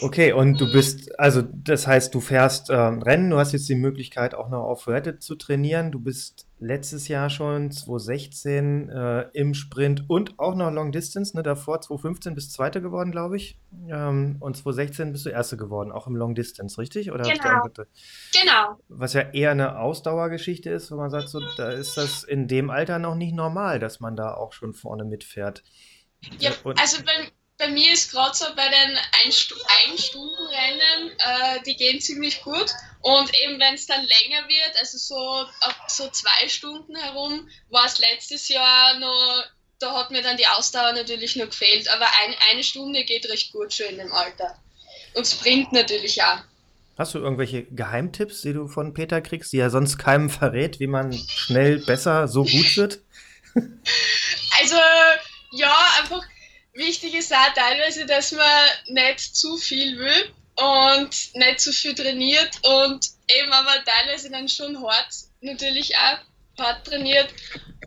Okay, 0.00 0.32
und 0.32 0.60
du 0.60 0.70
bist, 0.72 1.16
also 1.18 1.42
das 1.42 1.86
heißt, 1.86 2.12
du 2.12 2.20
fährst 2.20 2.70
ähm, 2.70 3.02
Rennen, 3.02 3.30
du 3.30 3.38
hast 3.38 3.52
jetzt 3.52 3.68
die 3.68 3.76
Möglichkeit 3.76 4.34
auch 4.34 4.48
noch 4.48 4.64
auf 4.64 4.88
Reddit 4.88 5.22
zu 5.22 5.36
trainieren. 5.36 5.92
Du 5.92 6.00
bist 6.00 6.48
letztes 6.58 7.06
Jahr 7.06 7.30
schon 7.30 7.70
2016 7.70 8.88
äh, 8.88 9.20
im 9.32 9.54
Sprint 9.54 10.04
und 10.08 10.38
auch 10.40 10.56
noch 10.56 10.72
Long 10.72 10.90
Distance, 10.90 11.36
ne, 11.36 11.44
davor 11.44 11.80
2015 11.80 12.34
bist 12.34 12.52
Zweite 12.52 12.82
geworden, 12.82 13.12
glaube 13.12 13.36
ich. 13.36 13.60
Ähm, 13.88 14.36
und 14.40 14.56
2016 14.56 15.12
bist 15.12 15.24
du 15.24 15.30
Erste 15.30 15.56
geworden, 15.56 15.92
auch 15.92 16.08
im 16.08 16.16
Long 16.16 16.34
Distance, 16.34 16.78
richtig? 16.78 17.12
Oder 17.12 17.22
genau, 17.22 17.62
genau. 18.32 18.80
was 18.88 19.12
ja 19.12 19.20
eher 19.20 19.52
eine 19.52 19.78
Ausdauergeschichte 19.78 20.68
ist, 20.68 20.90
wo 20.90 20.96
man 20.96 21.10
sagt, 21.10 21.28
so, 21.28 21.40
da 21.56 21.70
ist 21.70 21.96
das 21.96 22.24
in 22.24 22.48
dem 22.48 22.70
Alter 22.70 22.98
noch 22.98 23.14
nicht 23.14 23.36
normal, 23.36 23.78
dass 23.78 24.00
man 24.00 24.16
da 24.16 24.34
auch 24.34 24.52
schon 24.52 24.74
vorne 24.74 25.04
mitfährt. 25.04 25.62
Ja, 26.38 26.50
Und 26.64 26.80
also 26.80 27.02
bei, 27.04 27.30
bei 27.58 27.68
mir 27.68 27.92
ist 27.92 28.10
gerade 28.12 28.36
so 28.36 28.44
bei 28.54 28.68
den 28.68 28.98
Einstu 29.24 29.54
Einstundenrennen, 29.84 31.10
äh, 31.18 31.62
die 31.64 31.76
gehen 31.76 32.00
ziemlich 32.00 32.42
gut. 32.42 32.70
Und 33.00 33.34
eben 33.42 33.58
wenn 33.58 33.74
es 33.74 33.86
dann 33.86 34.02
länger 34.02 34.48
wird, 34.48 34.76
also 34.78 34.98
so 34.98 35.46
so 35.88 36.10
zwei 36.10 36.48
Stunden 36.48 36.94
herum, 36.96 37.48
war 37.70 37.86
es 37.86 37.98
letztes 37.98 38.48
Jahr 38.48 38.98
noch, 38.98 39.44
da 39.78 39.94
hat 39.94 40.10
mir 40.10 40.22
dann 40.22 40.36
die 40.36 40.46
Ausdauer 40.46 40.92
natürlich 40.92 41.36
noch 41.36 41.46
gefehlt. 41.46 41.88
Aber 41.88 42.06
ein, 42.24 42.34
eine 42.50 42.62
Stunde 42.62 43.04
geht 43.04 43.28
recht 43.28 43.52
gut 43.52 43.72
schon 43.72 43.86
in 43.86 43.98
dem 43.98 44.12
Alter. 44.12 44.58
Und 45.14 45.26
Sprint 45.26 45.72
natürlich 45.72 46.22
auch. 46.22 46.40
hast 46.98 47.14
du 47.14 47.18
irgendwelche 47.18 47.64
Geheimtipps, 47.64 48.42
die 48.42 48.52
du 48.52 48.68
von 48.68 48.92
Peter 48.92 49.22
kriegst, 49.22 49.52
die 49.52 49.58
er 49.58 49.70
sonst 49.70 49.96
keinem 49.96 50.28
verrät, 50.28 50.78
wie 50.78 50.86
man 50.88 51.12
schnell 51.12 51.78
besser 51.78 52.28
so 52.28 52.44
gut 52.44 52.76
wird? 52.76 53.00
Also 54.58 54.76
ja, 55.52 55.74
einfach 55.98 56.22
wichtig 56.76 57.14
ist 57.14 57.32
auch 57.32 57.54
teilweise, 57.54 58.06
dass 58.06 58.32
man 58.32 58.68
nicht 58.88 59.36
zu 59.36 59.56
viel 59.56 59.98
will 59.98 60.32
und 60.56 61.34
nicht 61.34 61.60
zu 61.60 61.72
viel 61.72 61.94
trainiert 61.94 62.50
und 62.62 63.06
eben 63.28 63.52
aber 63.52 63.84
teilweise 63.84 64.30
dann 64.30 64.48
schon 64.48 64.80
hart, 64.82 65.12
natürlich 65.40 65.94
auch 65.96 66.18
hart 66.62 66.86
trainiert 66.86 67.28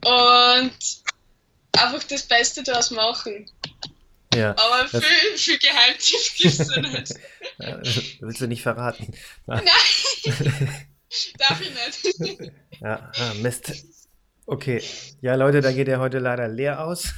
und 0.06 0.74
einfach 1.78 2.04
das 2.04 2.24
Beste 2.24 2.64
daraus 2.64 2.92
machen. 2.92 3.50
Ja, 4.36 4.52
aber 4.52 4.88
viel, 4.88 5.38
viel 5.38 5.58
Geheimtipp 5.58 6.36
gibt 6.38 6.60
es 6.60 6.68
nicht. 6.70 7.14
Willst 8.22 8.42
du 8.42 8.48
nicht 8.48 8.62
verraten? 8.62 9.14
Nein, 9.48 9.64
darf 11.38 11.62
ich 11.62 11.72
nicht. 12.20 12.52
Ja, 12.82 13.12
ah, 13.14 13.34
Mist. 13.42 13.74
Okay, 14.46 14.82
ja 15.20 15.36
Leute, 15.36 15.60
da 15.60 15.74
geht 15.74 15.90
er 15.90 16.00
heute 16.00 16.20
leider 16.20 16.48
leer 16.48 16.86
aus. 16.86 17.10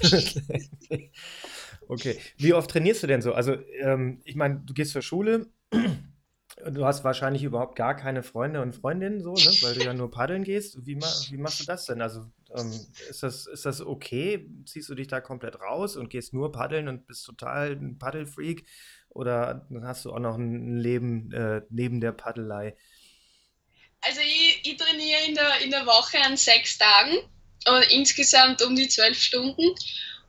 Okay, 1.92 2.18
wie 2.38 2.54
oft 2.54 2.72
trainierst 2.72 3.04
du 3.04 3.08
denn 3.08 3.22
so? 3.22 3.34
Also, 3.34 3.58
ähm, 3.80 4.22
ich 4.24 4.36
meine, 4.36 4.62
du 4.66 4.74
gehst 4.74 4.92
zur 4.92 5.02
Schule, 5.02 5.48
du 5.72 6.86
hast 6.86 7.04
wahrscheinlich 7.04 7.44
überhaupt 7.44 7.76
gar 7.76 7.96
keine 7.96 8.24
Freunde 8.24 8.62
und 8.62 8.76
Freundinnen, 8.76 9.22
so, 9.22 9.34
ne? 9.34 9.52
weil 9.62 9.76
du 9.76 9.84
ja 9.84 9.94
nur 9.94 10.10
paddeln 10.10 10.44
gehst. 10.44 10.86
Wie, 10.86 10.96
wie 10.96 11.38
machst 11.38 11.60
du 11.60 11.66
das 11.66 11.86
denn? 11.86 12.02
Also, 12.02 12.26
ähm, 12.56 12.72
ist, 13.10 13.24
das, 13.24 13.46
ist 13.46 13.66
das 13.66 13.82
okay? 13.82 14.50
Ziehst 14.66 14.90
du 14.90 14.96
dich 14.96 15.08
da 15.08 15.22
komplett 15.22 15.60
raus 15.60 15.98
und 15.98 16.10
gehst 16.10 16.34
nur 16.34 16.52
paddeln 16.52 16.88
und 16.88 17.08
bist 17.08 17.26
total 17.26 17.72
ein 17.72 17.98
Paddelfreak? 17.98 18.66
Oder 19.10 19.68
hast 19.84 20.06
du 20.06 20.14
auch 20.14 20.20
noch 20.20 20.38
ein 20.38 20.78
Leben 20.78 21.32
äh, 21.34 21.62
neben 21.70 22.00
der 22.00 22.14
Paddelei? 22.14 22.78
Also 24.02 24.22
ich, 24.22 24.62
ich 24.64 24.78
trainiere 24.78 25.20
in 25.28 25.36
der, 25.36 25.62
in 25.64 25.72
der 25.72 25.86
Woche 25.86 26.18
an 26.24 26.38
sechs 26.38 26.78
Tagen 26.78 27.18
und 27.68 27.92
insgesamt 27.92 28.62
um 28.64 28.76
die 28.76 28.88
zwölf 28.88 29.18
Stunden. 29.18 29.76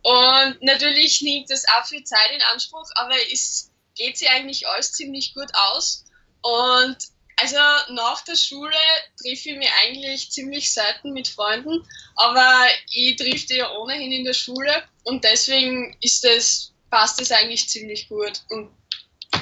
Und 0.02 0.62
natürlich 0.62 1.22
nimmt 1.22 1.50
das 1.50 1.64
auch 1.68 1.86
viel 1.86 2.02
Zeit 2.04 2.30
in 2.34 2.42
Anspruch, 2.52 2.88
aber 2.96 3.14
es 3.32 3.70
geht 3.94 4.18
sich 4.18 4.28
eigentlich 4.30 4.66
alles 4.66 4.92
ziemlich 4.92 5.34
gut 5.34 5.50
aus. 5.54 6.04
Und 6.42 6.96
also 7.36 7.56
nach 7.94 8.22
der 8.24 8.36
Schule 8.36 8.76
treffe 9.16 9.50
ich 9.50 9.56
mich 9.56 9.70
eigentlich 9.84 10.30
ziemlich 10.30 10.72
selten 10.72 11.12
mit 11.12 11.28
Freunden, 11.28 11.86
aber 12.16 12.66
ich 12.90 13.16
treffe 13.16 13.46
die 13.46 13.56
ja 13.56 13.70
ohnehin 13.72 14.12
in 14.12 14.24
der 14.24 14.34
Schule 14.34 14.82
und 15.04 15.24
deswegen 15.24 15.96
ist 16.00 16.24
das, 16.24 16.72
passt 16.90 17.20
das 17.20 17.32
eigentlich 17.32 17.68
ziemlich 17.68 18.08
gut. 18.08 18.42
Und 18.50 18.70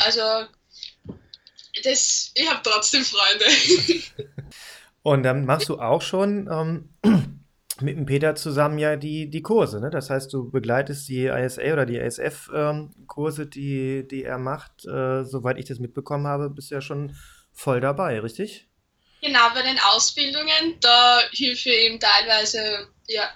also 0.00 0.46
das, 1.84 2.30
ich 2.34 2.48
habe 2.48 2.60
trotzdem 2.62 3.04
Freunde. 3.04 3.44
Und 5.02 5.22
dann 5.22 5.46
machst 5.46 5.70
du 5.70 5.80
auch 5.80 6.02
schon 6.02 6.46
ähm, 6.52 7.39
mit 7.82 7.96
dem 7.96 8.06
Peter 8.06 8.34
zusammen 8.34 8.78
ja 8.78 8.96
die, 8.96 9.30
die 9.30 9.42
Kurse, 9.42 9.80
ne? 9.80 9.90
Das 9.90 10.10
heißt, 10.10 10.32
du 10.32 10.50
begleitest 10.50 11.08
die 11.08 11.26
ISA 11.26 11.72
oder 11.72 11.86
die 11.86 12.00
ASF-Kurse, 12.00 13.42
ähm, 13.42 13.50
die, 13.50 14.08
die 14.08 14.24
er 14.24 14.38
macht. 14.38 14.84
Äh, 14.86 15.24
soweit 15.24 15.58
ich 15.58 15.66
das 15.66 15.78
mitbekommen 15.78 16.26
habe, 16.26 16.50
bist 16.50 16.70
du 16.70 16.76
ja 16.76 16.80
schon 16.80 17.16
voll 17.52 17.80
dabei, 17.80 18.20
richtig? 18.20 18.68
Genau, 19.22 19.50
bei 19.54 19.62
den 19.62 19.78
Ausbildungen, 19.92 20.78
da 20.80 21.20
hilfe 21.32 21.70
ich 21.70 21.90
ihm 21.90 22.00
teilweise, 22.00 22.88
ja. 23.06 23.28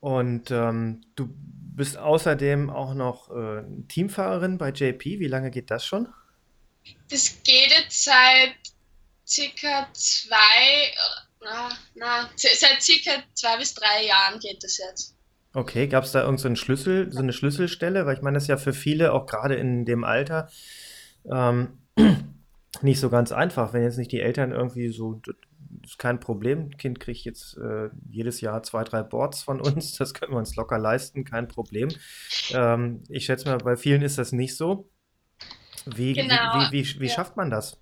Und 0.00 0.50
ähm, 0.50 1.02
du 1.14 1.28
bist 1.76 1.98
außerdem 1.98 2.70
auch 2.70 2.94
noch 2.94 3.30
äh, 3.30 3.62
Teamfahrerin 3.88 4.58
bei 4.58 4.70
JP. 4.70 5.20
Wie 5.20 5.28
lange 5.28 5.50
geht 5.50 5.70
das 5.70 5.84
schon? 5.84 6.08
Das 7.10 7.42
geht 7.42 7.70
jetzt 7.70 8.04
seit 8.04 8.54
circa 9.26 9.88
zwei, 9.92 10.92
na, 11.42 11.70
na, 11.94 12.30
seit 12.36 12.82
circa 12.82 13.22
zwei 13.34 13.56
bis 13.58 13.74
drei 13.74 14.06
Jahren 14.06 14.40
geht 14.40 14.62
das 14.62 14.78
jetzt. 14.78 15.16
Okay, 15.52 15.88
gab 15.88 16.04
es 16.04 16.12
da 16.12 16.20
irgendeinen 16.20 16.54
so 16.54 16.62
Schlüssel, 16.62 17.12
so 17.12 17.18
eine 17.18 17.32
Schlüsselstelle? 17.32 18.06
Weil 18.06 18.16
ich 18.16 18.22
meine, 18.22 18.34
das 18.34 18.44
ist 18.44 18.48
ja 18.48 18.56
für 18.56 18.72
viele, 18.72 19.12
auch 19.12 19.26
gerade 19.26 19.56
in 19.56 19.84
dem 19.84 20.04
Alter, 20.04 20.48
ähm, 21.30 21.78
nicht 22.82 23.00
so 23.00 23.10
ganz 23.10 23.32
einfach, 23.32 23.72
wenn 23.72 23.82
jetzt 23.82 23.98
nicht 23.98 24.12
die 24.12 24.20
Eltern 24.20 24.52
irgendwie 24.52 24.90
so, 24.90 25.20
das 25.24 25.34
ist 25.84 25.98
kein 25.98 26.20
Problem, 26.20 26.76
Kind 26.76 27.00
kriegt 27.00 27.24
jetzt 27.24 27.56
äh, 27.56 27.88
jedes 28.08 28.40
Jahr 28.40 28.62
zwei, 28.62 28.84
drei 28.84 29.02
Boards 29.02 29.42
von 29.42 29.60
uns, 29.60 29.94
das 29.98 30.14
können 30.14 30.32
wir 30.32 30.38
uns 30.38 30.54
locker 30.54 30.78
leisten, 30.78 31.24
kein 31.24 31.48
Problem. 31.48 31.88
Ähm, 32.52 33.02
ich 33.08 33.24
schätze 33.24 33.48
mal, 33.48 33.58
bei 33.58 33.76
vielen 33.76 34.02
ist 34.02 34.18
das 34.18 34.30
nicht 34.30 34.56
so. 34.56 34.88
Wie, 35.86 36.12
genau. 36.12 36.70
wie, 36.70 36.84
wie, 36.84 36.94
wie, 36.94 37.00
wie 37.00 37.06
ja. 37.06 37.14
schafft 37.14 37.36
man 37.36 37.50
das? 37.50 37.80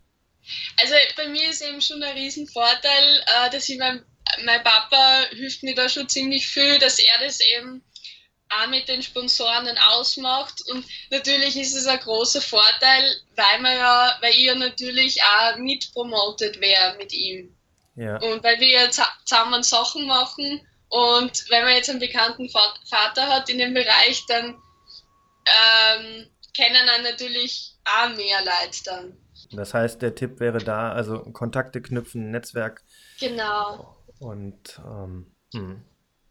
Also 0.80 0.94
bei 1.16 1.28
mir 1.28 1.50
ist 1.50 1.62
eben 1.62 1.80
schon 1.80 2.02
ein 2.02 2.16
Riesenvorteil, 2.16 3.24
äh, 3.26 3.50
dass 3.50 3.68
ich 3.68 3.78
mein, 3.78 4.04
mein 4.44 4.62
Papa 4.62 5.26
hilft 5.30 5.62
mir 5.62 5.74
da 5.74 5.88
schon 5.88 6.08
ziemlich 6.08 6.46
viel, 6.46 6.78
dass 6.78 6.98
er 6.98 7.18
das 7.20 7.40
eben 7.40 7.82
auch 8.50 8.66
mit 8.68 8.88
den 8.88 9.02
Sponsoren 9.02 9.76
ausmacht. 9.90 10.62
Und 10.70 10.86
natürlich 11.10 11.56
ist 11.56 11.74
es 11.74 11.86
ein 11.86 12.00
großer 12.00 12.40
Vorteil, 12.40 13.16
weil 13.36 13.60
man 13.60 13.76
ja, 13.76 14.16
weil 14.20 14.32
ich 14.32 14.44
ja 14.44 14.54
natürlich 14.54 15.22
auch 15.22 15.56
mitpromotet 15.58 16.60
wäre 16.60 16.96
mit 16.96 17.12
ihm. 17.12 17.54
Ja. 17.96 18.16
Und 18.18 18.42
weil 18.44 18.60
wir 18.60 18.68
ja 18.68 18.90
zusammen 18.90 19.62
Sachen 19.62 20.06
machen 20.06 20.66
und 20.88 21.50
wenn 21.50 21.64
man 21.64 21.74
jetzt 21.74 21.90
einen 21.90 21.98
bekannten 21.98 22.48
Vater 22.48 23.26
hat 23.26 23.48
in 23.50 23.58
dem 23.58 23.74
Bereich, 23.74 24.24
dann 24.26 24.56
ähm, 25.46 26.30
kennen 26.54 26.86
dann 26.86 27.02
natürlich 27.02 27.72
auch 27.84 28.08
mehr 28.10 28.38
Leute 28.40 28.84
dann. 28.84 29.27
Das 29.52 29.74
heißt, 29.74 30.02
der 30.02 30.14
Tipp 30.14 30.40
wäre 30.40 30.58
da, 30.58 30.92
also 30.92 31.20
Kontakte 31.20 31.80
knüpfen, 31.80 32.30
Netzwerk. 32.30 32.82
Genau. 33.18 33.96
Und 34.18 34.80
ähm, 34.86 35.26
hm. 35.54 35.82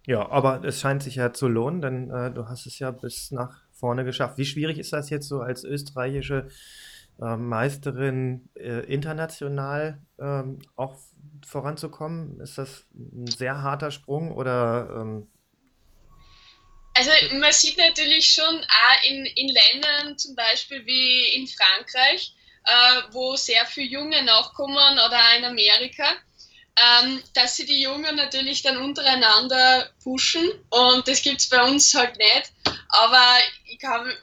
ja, 0.05 0.29
aber 0.29 0.63
es 0.63 0.79
scheint 0.79 1.03
sich 1.03 1.15
ja 1.15 1.33
zu 1.33 1.47
lohnen, 1.47 1.81
denn 1.81 2.11
äh, 2.11 2.31
du 2.31 2.47
hast 2.47 2.65
es 2.65 2.79
ja 2.79 2.91
bis 2.91 3.31
nach 3.31 3.61
vorne 3.71 4.03
geschafft. 4.03 4.37
Wie 4.37 4.45
schwierig 4.45 4.77
ist 4.77 4.93
das 4.93 5.09
jetzt 5.09 5.27
so 5.27 5.41
als 5.41 5.63
österreichische 5.63 6.49
äh, 7.21 7.35
Meisterin 7.35 8.49
äh, 8.55 8.85
international 8.85 10.01
ähm, 10.19 10.59
auch 10.75 10.95
voranzukommen? 11.45 12.39
Ist 12.39 12.57
das 12.57 12.85
ein 12.93 13.27
sehr 13.27 13.61
harter 13.61 13.91
Sprung 13.91 14.31
oder 14.31 14.89
ähm, 15.01 15.27
also 16.97 17.11
man 17.35 17.51
sieht 17.51 17.77
natürlich 17.77 18.33
schon 18.33 18.43
auch 18.43 19.03
in, 19.03 19.25
in 19.27 19.49
Ländern 19.49 20.17
zum 20.17 20.35
Beispiel 20.35 20.83
wie 20.87 21.35
in 21.35 21.47
Frankreich, 21.47 22.33
äh, 22.67 23.01
wo 23.11 23.35
sehr 23.35 23.65
viele 23.65 23.87
Junge 23.87 24.23
nachkommen 24.23 24.93
oder 24.93 25.17
auch 25.17 25.37
in 25.37 25.45
Amerika, 25.45 26.05
ähm, 26.75 27.23
dass 27.33 27.55
sie 27.55 27.65
die 27.65 27.81
Jungen 27.81 28.15
natürlich 28.15 28.61
dann 28.61 28.77
untereinander 28.77 29.89
pushen 30.03 30.47
und 30.69 31.07
das 31.07 31.21
gibt 31.21 31.39
es 31.39 31.49
bei 31.49 31.63
uns 31.63 31.93
halt 31.93 32.17
nicht. 32.17 32.51
Aber 32.89 33.37
ich 33.65 33.79
kann, 33.79 34.13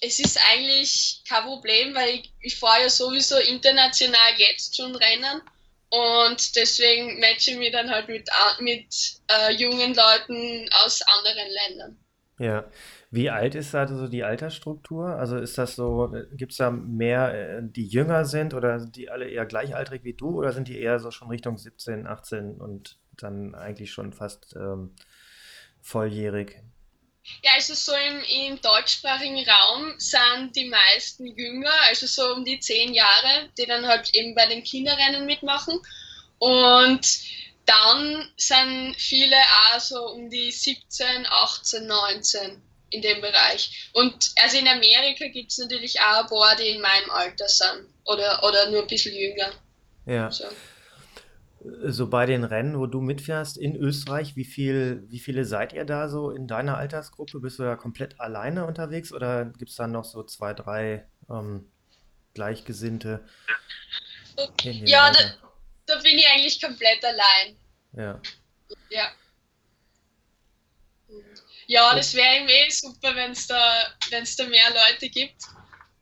es 0.00 0.18
ist 0.18 0.38
eigentlich 0.50 1.22
kein 1.28 1.44
Problem, 1.44 1.94
weil 1.94 2.16
ich, 2.16 2.32
ich 2.40 2.56
fahre 2.56 2.82
ja 2.82 2.90
sowieso 2.90 3.38
international 3.38 4.34
jetzt 4.36 4.76
schon 4.76 4.96
Rennen 4.96 5.40
und 5.90 6.56
deswegen 6.56 7.20
matche 7.20 7.52
ich 7.52 7.56
mich 7.56 7.70
dann 7.70 7.90
halt 7.90 8.08
mit, 8.08 8.28
mit 8.58 8.94
äh, 9.30 9.52
jungen 9.52 9.94
Leuten 9.94 10.68
aus 10.84 11.02
anderen 11.02 11.50
Ländern. 11.50 11.98
Ja. 12.38 12.64
Wie 13.12 13.28
alt 13.28 13.54
ist 13.54 13.74
da 13.74 13.86
so 13.86 14.08
die 14.08 14.24
Altersstruktur? 14.24 15.16
Also 15.18 15.36
ist 15.36 15.58
das 15.58 15.76
so, 15.76 16.14
gibt 16.32 16.52
es 16.52 16.58
da 16.58 16.70
mehr, 16.70 17.58
äh, 17.58 17.60
die 17.62 17.86
jünger 17.86 18.24
sind 18.24 18.54
oder 18.54 18.80
sind 18.80 18.96
die 18.96 19.10
alle 19.10 19.28
eher 19.28 19.44
gleichaltrig 19.44 20.02
wie 20.02 20.14
du 20.14 20.38
oder 20.38 20.52
sind 20.52 20.66
die 20.66 20.80
eher 20.80 20.98
so 20.98 21.10
schon 21.10 21.28
Richtung 21.28 21.58
17, 21.58 22.06
18 22.06 22.58
und 22.58 22.98
dann 23.12 23.54
eigentlich 23.54 23.92
schon 23.92 24.14
fast 24.14 24.56
ähm, 24.56 24.94
volljährig? 25.82 26.62
Ja, 27.42 27.50
also 27.54 27.74
so 27.74 27.92
im, 27.92 28.22
im 28.48 28.60
deutschsprachigen 28.62 29.44
Raum 29.46 29.92
sind 29.98 30.56
die 30.56 30.70
meisten 30.70 31.26
jünger, 31.26 31.74
also 31.88 32.06
so 32.06 32.32
um 32.32 32.46
die 32.46 32.60
10 32.60 32.94
Jahre, 32.94 33.50
die 33.58 33.66
dann 33.66 33.86
halt 33.86 34.08
eben 34.14 34.34
bei 34.34 34.46
den 34.46 34.64
Kinderrennen 34.64 35.26
mitmachen. 35.26 35.78
Und 36.38 37.06
dann 37.66 38.32
sind 38.38 38.94
viele 38.96 39.36
auch 39.36 39.80
so 39.80 40.02
um 40.12 40.30
die 40.30 40.50
17, 40.50 41.26
18, 41.26 41.86
19 41.86 42.71
in 42.92 43.02
dem 43.02 43.20
Bereich. 43.20 43.90
Und 43.92 44.32
also 44.42 44.58
in 44.58 44.68
Amerika 44.68 45.26
gibt 45.28 45.50
es 45.50 45.58
natürlich 45.58 45.98
auch 46.00 46.22
ein 46.22 46.26
paar, 46.26 46.56
die 46.56 46.68
in 46.68 46.80
meinem 46.80 47.10
Alter 47.10 47.48
sind 47.48 47.88
oder, 48.04 48.42
oder 48.44 48.70
nur 48.70 48.82
ein 48.82 48.86
bisschen 48.86 49.14
jünger. 49.14 49.52
Ja. 50.06 50.30
So. 50.30 50.44
so 51.84 52.08
bei 52.08 52.26
den 52.26 52.44
Rennen, 52.44 52.78
wo 52.78 52.86
du 52.86 53.00
mitfährst 53.00 53.56
in 53.56 53.76
Österreich, 53.76 54.36
wie, 54.36 54.44
viel, 54.44 55.04
wie 55.08 55.20
viele 55.20 55.44
seid 55.44 55.72
ihr 55.72 55.84
da 55.84 56.08
so 56.08 56.30
in 56.30 56.46
deiner 56.46 56.76
Altersgruppe? 56.76 57.40
Bist 57.40 57.58
du 57.58 57.62
da 57.62 57.76
komplett 57.76 58.20
alleine 58.20 58.66
unterwegs 58.66 59.12
oder 59.12 59.46
gibt 59.46 59.70
es 59.70 59.76
da 59.76 59.86
noch 59.86 60.04
so 60.04 60.22
zwei, 60.22 60.52
drei 60.54 61.06
ähm, 61.30 61.70
Gleichgesinnte? 62.34 63.24
Ja, 64.64 65.10
da, 65.12 65.18
da 65.86 66.00
bin 66.00 66.18
ich 66.18 66.26
eigentlich 66.26 66.60
komplett 66.60 67.04
allein. 67.04 67.56
Ja. 67.96 68.20
Ja. 68.90 69.08
Ja, 71.72 71.94
das 71.94 72.14
wäre 72.14 72.36
eben 72.36 72.48
eh 72.48 72.68
super, 72.68 73.16
wenn 73.16 73.30
es 73.30 73.46
da, 73.46 73.56
wenn's 74.10 74.36
da 74.36 74.46
mehr 74.46 74.68
Leute 74.68 75.08
gibt. 75.08 75.42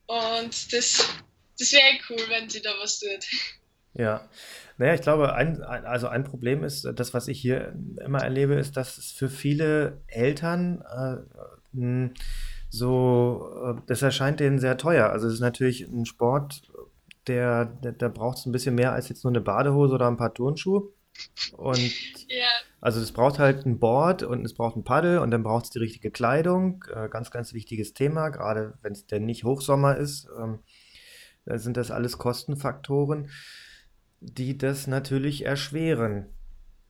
Und 0.07 0.73
das, 0.73 1.09
das 1.57 1.73
wäre 1.73 1.97
cool, 2.09 2.29
wenn 2.29 2.50
sie 2.50 2.61
da 2.61 2.71
was 2.83 2.99
tut. 2.99 3.25
Ja. 3.95 4.29
Naja, 4.79 4.95
ich 4.95 5.03
glaube, 5.03 5.33
ein, 5.33 5.62
also 5.62 6.09
ein 6.09 6.25
Problem 6.25 6.65
ist, 6.65 6.89
das, 6.97 7.15
was 7.15 7.29
ich 7.29 7.41
hier 7.41 7.73
immer 8.05 8.21
erlebe, 8.21 8.55
ist, 8.55 8.77
dass 8.77 8.99
es 8.99 9.12
für 9.12 9.29
viele 9.29 10.03
Eltern 10.09 10.83
äh, 11.73 12.09
so, 12.69 13.53
äh, 13.65 13.81
das 13.87 14.03
erscheint 14.03 14.41
denen 14.41 14.59
sehr 14.59 14.77
teuer. 14.77 15.11
Also 15.11 15.29
es 15.29 15.35
ist 15.35 15.41
natürlich 15.41 15.83
ein 15.83 16.05
Sport, 16.05 16.62
der, 17.29 17.67
der, 17.67 17.93
da 17.93 18.09
braucht 18.09 18.39
es 18.39 18.47
ein 18.47 18.50
bisschen 18.53 18.75
mehr 18.75 18.93
als 18.93 19.09
jetzt 19.09 19.23
nur 19.23 19.31
eine 19.31 19.41
Badehose 19.41 19.95
oder 19.95 20.09
ein 20.09 20.17
paar 20.17 20.35
Turnschuhe. 20.35 20.93
Und 21.53 21.93
ja. 22.29 22.49
Also 22.81 23.01
es 23.01 23.13
braucht 23.13 23.39
halt 23.39 23.67
ein 23.67 23.79
Board 23.79 24.23
und 24.23 24.45
es 24.45 24.55
braucht 24.55 24.77
ein 24.77 24.85
Paddel 24.85 25.19
und 25.19 25.31
dann 25.31 25.43
braucht 25.43 25.65
es 25.65 25.71
die 25.71 25.79
richtige 25.79 26.11
Kleidung. 26.11 26.85
Äh, 26.95 27.09
ganz, 27.09 27.31
ganz 27.31 27.53
wichtiges 27.53 27.93
Thema, 27.93 28.31
gerade 28.31 28.75
wenn 28.83 28.93
es 28.93 29.07
denn 29.07 29.27
nicht 29.27 29.45
Hochsommer 29.45 29.97
ist. 29.97 30.29
Ähm, 30.39 30.61
da 31.45 31.59
sind 31.59 31.77
das 31.77 31.91
alles 31.91 32.19
Kostenfaktoren, 32.19 33.31
die 34.21 34.57
das 34.57 34.87
natürlich 34.87 35.45
erschweren. 35.45 36.27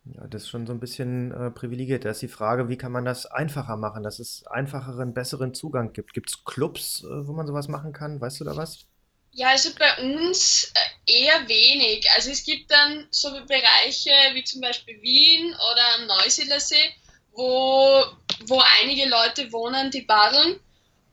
Ja, 0.04 0.26
das 0.28 0.42
ist 0.42 0.48
schon 0.48 0.66
so 0.66 0.72
ein 0.72 0.80
bisschen 0.80 1.32
äh, 1.32 1.50
privilegiert. 1.50 2.04
Da 2.04 2.10
ist 2.10 2.22
die 2.22 2.28
Frage, 2.28 2.68
wie 2.68 2.76
kann 2.78 2.92
man 2.92 3.04
das 3.04 3.26
einfacher 3.26 3.76
machen, 3.76 4.02
dass 4.02 4.18
es 4.18 4.46
einfacheren, 4.46 5.12
besseren 5.12 5.54
Zugang 5.54 5.92
gibt. 5.92 6.14
Gibt 6.14 6.30
es 6.30 6.44
Clubs, 6.44 7.04
äh, 7.04 7.26
wo 7.26 7.32
man 7.32 7.46
sowas 7.46 7.68
machen 7.68 7.92
kann? 7.92 8.20
Weißt 8.20 8.40
du 8.40 8.44
da 8.44 8.56
was? 8.56 8.89
Ja, 9.32 9.50
also 9.50 9.70
bei 9.78 9.96
uns 9.98 10.72
äh, 10.74 11.22
eher 11.22 11.48
wenig. 11.48 12.08
Also 12.16 12.30
es 12.30 12.44
gibt 12.44 12.70
dann 12.70 13.06
so 13.10 13.30
Bereiche 13.46 14.10
wie 14.32 14.44
zum 14.44 14.60
Beispiel 14.60 15.00
Wien 15.00 15.54
oder 15.54 15.94
am 15.94 16.06
Neusiedlersee, 16.06 16.92
wo, 17.32 18.04
wo 18.46 18.62
einige 18.80 19.08
Leute 19.08 19.52
wohnen, 19.52 19.90
die 19.90 20.02
badeln. 20.02 20.58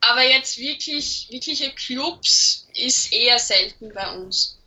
Aber 0.01 0.23
jetzt 0.23 0.57
wirklich, 0.57 1.27
wirkliche 1.29 1.71
Clubs 1.71 2.67
ist 2.73 3.11
eher 3.11 3.39
selten 3.39 3.93
bei 3.93 4.11
uns. 4.15 4.57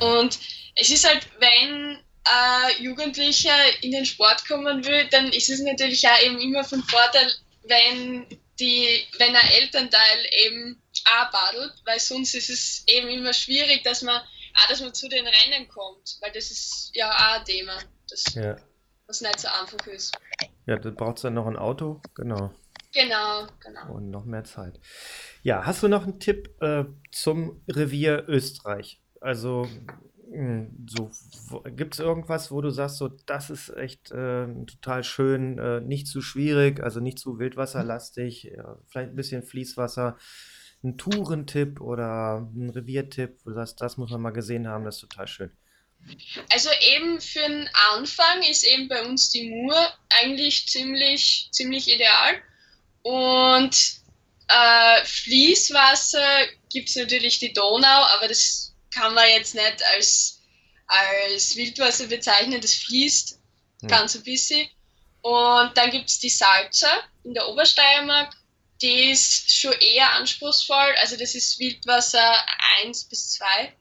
Und 0.00 0.38
es 0.74 0.90
ist 0.90 1.06
halt, 1.06 1.26
wenn 1.38 1.98
äh, 2.24 2.82
Jugendlicher 2.82 3.82
in 3.82 3.92
den 3.92 4.06
Sport 4.06 4.46
kommen 4.46 4.84
will, 4.84 5.06
dann 5.10 5.32
ist 5.32 5.48
es 5.48 5.60
natürlich 5.60 6.06
auch 6.08 6.20
eben 6.22 6.40
immer 6.40 6.64
von 6.64 6.82
Vorteil, 6.82 7.32
wenn 7.64 8.26
die, 8.60 9.06
wenn 9.18 9.34
ein 9.34 9.50
Elternteil 9.60 10.26
eben 10.44 10.82
auch 11.04 11.30
badelt, 11.30 11.74
weil 11.84 12.00
sonst 12.00 12.34
ist 12.34 12.50
es 12.50 12.84
eben 12.86 13.08
immer 13.08 13.32
schwierig, 13.32 13.82
dass 13.84 14.02
man 14.02 14.20
auch, 14.20 14.68
dass 14.68 14.80
man 14.80 14.94
zu 14.94 15.08
den 15.08 15.26
Rennen 15.26 15.68
kommt, 15.68 16.16
weil 16.20 16.32
das 16.32 16.50
ist 16.50 16.90
ja 16.94 17.10
auch 17.10 17.38
ein 17.38 17.44
Thema, 17.44 17.78
das, 18.08 18.34
ja. 18.34 18.56
was 19.06 19.20
nicht 19.20 19.40
so 19.40 19.48
einfach 19.48 19.86
ist. 19.86 20.16
Ja, 20.66 20.76
da 20.76 20.90
braucht 20.90 21.16
es 21.16 21.22
dann 21.22 21.34
noch 21.34 21.46
ein 21.46 21.56
Auto, 21.56 22.00
genau. 22.14 22.52
Genau, 22.92 23.46
genau. 23.60 23.94
Und 23.94 24.10
noch 24.10 24.24
mehr 24.24 24.44
Zeit. 24.44 24.80
Ja, 25.42 25.66
hast 25.66 25.82
du 25.82 25.88
noch 25.88 26.04
einen 26.04 26.18
Tipp 26.18 26.50
äh, 26.62 26.84
zum 27.12 27.62
Revier 27.68 28.24
Österreich? 28.26 29.00
Also 29.20 29.68
so, 30.86 31.10
gibt 31.70 31.94
es 31.94 32.00
irgendwas, 32.00 32.50
wo 32.50 32.60
du 32.60 32.70
sagst, 32.70 32.98
so 32.98 33.08
das 33.08 33.50
ist 33.50 33.70
echt 33.76 34.10
äh, 34.10 34.46
total 34.66 35.04
schön, 35.04 35.58
äh, 35.58 35.80
nicht 35.80 36.08
zu 36.08 36.20
schwierig, 36.20 36.82
also 36.82 37.00
nicht 37.00 37.18
zu 37.18 37.38
wildwasserlastig, 37.38 38.44
ja, 38.44 38.78
vielleicht 38.88 39.10
ein 39.10 39.16
bisschen 39.16 39.42
Fließwasser, 39.44 40.18
ein 40.82 40.98
Tourentipp 40.98 41.80
oder 41.80 42.48
ein 42.54 42.70
Reviertipp, 42.70 43.38
wo 43.44 43.50
du 43.50 43.56
sagst, 43.56 43.80
das 43.80 43.96
muss 43.96 44.10
man 44.10 44.20
mal 44.20 44.30
gesehen 44.30 44.66
haben, 44.66 44.84
das 44.84 44.96
ist 44.96 45.02
total 45.02 45.28
schön. 45.28 45.50
Also 46.52 46.70
eben 46.94 47.20
für 47.20 47.40
den 47.40 47.68
Anfang 47.94 48.42
ist 48.42 48.64
eben 48.64 48.88
bei 48.88 49.02
uns 49.04 49.30
die 49.30 49.50
Mur 49.50 49.76
eigentlich 50.20 50.68
ziemlich, 50.68 51.48
ziemlich 51.52 51.92
ideal. 51.92 52.40
Und 53.02 53.76
äh, 54.48 55.04
Fließwasser 55.04 56.46
gibt 56.70 56.88
es 56.88 56.96
natürlich 56.96 57.38
die 57.38 57.52
Donau, 57.52 58.04
aber 58.16 58.28
das 58.28 58.75
kann 58.96 59.14
man 59.14 59.28
jetzt 59.28 59.54
nicht 59.54 59.84
als, 59.94 60.40
als 60.86 61.56
Wildwasser 61.56 62.06
bezeichnen, 62.06 62.60
das 62.60 62.74
fließt 62.74 63.38
hm. 63.82 63.88
ganz 63.88 64.14
ein 64.16 64.22
bisschen. 64.22 64.68
Und 65.22 65.72
dann 65.76 65.90
gibt 65.90 66.08
es 66.08 66.18
die 66.18 66.28
Salzer 66.28 67.02
in 67.24 67.34
der 67.34 67.48
Obersteiermark, 67.48 68.32
die 68.80 69.10
ist 69.10 69.50
schon 69.50 69.72
eher 69.72 70.12
anspruchsvoll, 70.12 70.94
also 71.00 71.16
das 71.16 71.34
ist 71.34 71.58
Wildwasser 71.58 72.34
1 72.82 73.04
bis 73.04 73.32
2. 73.32 73.72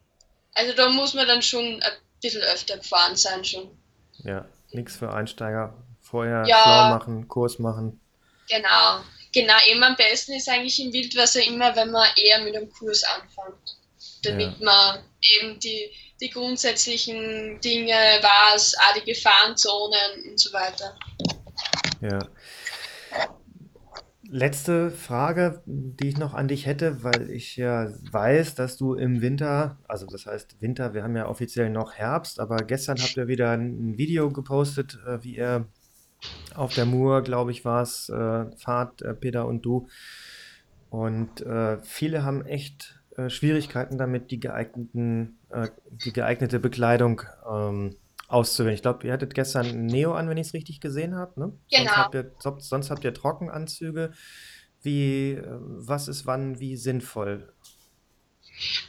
Also 0.56 0.74
da 0.74 0.90
muss 0.90 1.14
man 1.14 1.28
dann 1.28 1.42
schon 1.42 1.84
ein 1.84 1.92
bisschen 2.22 2.42
öfter 2.42 2.78
gefahren 2.78 3.16
sein 3.16 3.44
schon. 3.44 3.78
Ja, 4.20 4.46
nichts 4.72 4.96
für 4.96 5.14
Einsteiger. 5.14 5.76
Vorher 6.02 6.46
ja, 6.48 6.64
schlau 6.64 6.98
machen, 6.98 7.28
Kurs 7.28 7.60
machen. 7.60 8.00
Genau, 8.48 9.02
genau. 9.34 9.54
Eben 9.68 9.84
am 9.84 9.96
besten 9.96 10.34
ist 10.34 10.48
eigentlich 10.48 10.80
im 10.80 10.94
Wildwasser 10.94 11.44
immer, 11.44 11.76
wenn 11.76 11.92
man 11.92 12.08
eher 12.16 12.40
mit 12.42 12.56
einem 12.56 12.72
Kurs 12.72 13.04
anfängt 13.04 13.76
damit 14.26 14.60
ja. 14.60 14.66
man 14.66 15.00
eben 15.40 15.60
die, 15.60 15.92
die 16.22 16.30
grundsätzlichen 16.30 17.60
Dinge 17.62 17.94
weiß, 17.94 18.76
auch 18.80 18.94
die 19.00 19.12
Gefahrenzonen 19.12 20.30
und 20.30 20.40
so 20.40 20.52
weiter. 20.54 20.98
Ja. 22.02 22.20
Letzte 24.28 24.90
Frage, 24.90 25.62
die 25.66 26.10
ich 26.10 26.18
noch 26.18 26.34
an 26.34 26.48
dich 26.48 26.66
hätte, 26.66 27.04
weil 27.04 27.30
ich 27.30 27.58
ja 27.58 27.94
weiß, 28.12 28.56
dass 28.56 28.76
du 28.76 28.96
im 28.96 29.22
Winter, 29.22 29.78
also 29.88 30.08
das 30.08 30.26
heißt 30.26 30.62
Winter, 30.62 30.94
wir 30.94 31.04
haben 31.04 31.16
ja 31.16 31.28
offiziell 31.28 31.70
noch 31.70 31.94
Herbst, 31.94 32.40
aber 32.40 32.58
gestern 32.58 32.98
habt 32.98 33.16
ihr 33.18 33.28
wieder 33.28 33.52
ein 33.52 33.98
Video 33.98 34.32
gepostet, 34.32 34.98
äh, 35.08 35.24
wie 35.24 35.38
ihr 35.38 35.68
auf 36.56 36.74
der 36.74 36.86
Mur, 36.86 37.22
glaube 37.22 37.52
ich, 37.52 37.66
war 37.66 37.84
es, 37.84 38.10
äh, 38.10 38.46
fahrt, 38.58 39.04
äh, 39.04 39.14
Peter 39.14 39.46
und 39.46 39.62
du. 39.62 39.88
Und 40.90 41.44
viele 41.84 42.24
haben 42.24 42.46
echt 42.46 42.95
äh, 43.18 43.30
Schwierigkeiten 43.30 43.98
damit, 43.98 44.32
die 44.32 44.40
geeigneten, 44.40 45.40
äh, 45.50 45.70
die 45.90 46.14
geeignete 46.14 46.60
Bekleidung 46.60 47.22
ähm, 47.50 47.96
auszuwählen. 48.28 48.76
Ich 48.76 48.82
glaube, 48.82 49.06
ihr 49.08 49.14
hattet 49.14 49.34
gestern 49.34 49.86
Neo 49.86 50.14
an, 50.14 50.30
wenn 50.30 50.38
ich 50.38 50.48
es 50.48 50.54
richtig 50.54 50.82
gesehen 50.82 51.16
habe. 51.16 51.40
Ne? 51.40 51.54
Genau. 51.70 51.84
Sonst 51.84 51.98
habt, 51.98 52.16
ihr, 52.16 52.32
sonst 52.60 52.90
habt 52.90 53.04
ihr 53.04 53.14
Trockenanzüge. 53.14 54.14
Wie, 54.82 55.32
äh, 55.32 55.44
was 55.48 56.08
ist 56.08 56.26
wann 56.26 56.60
wie 56.60 56.78
sinnvoll? 56.78 57.52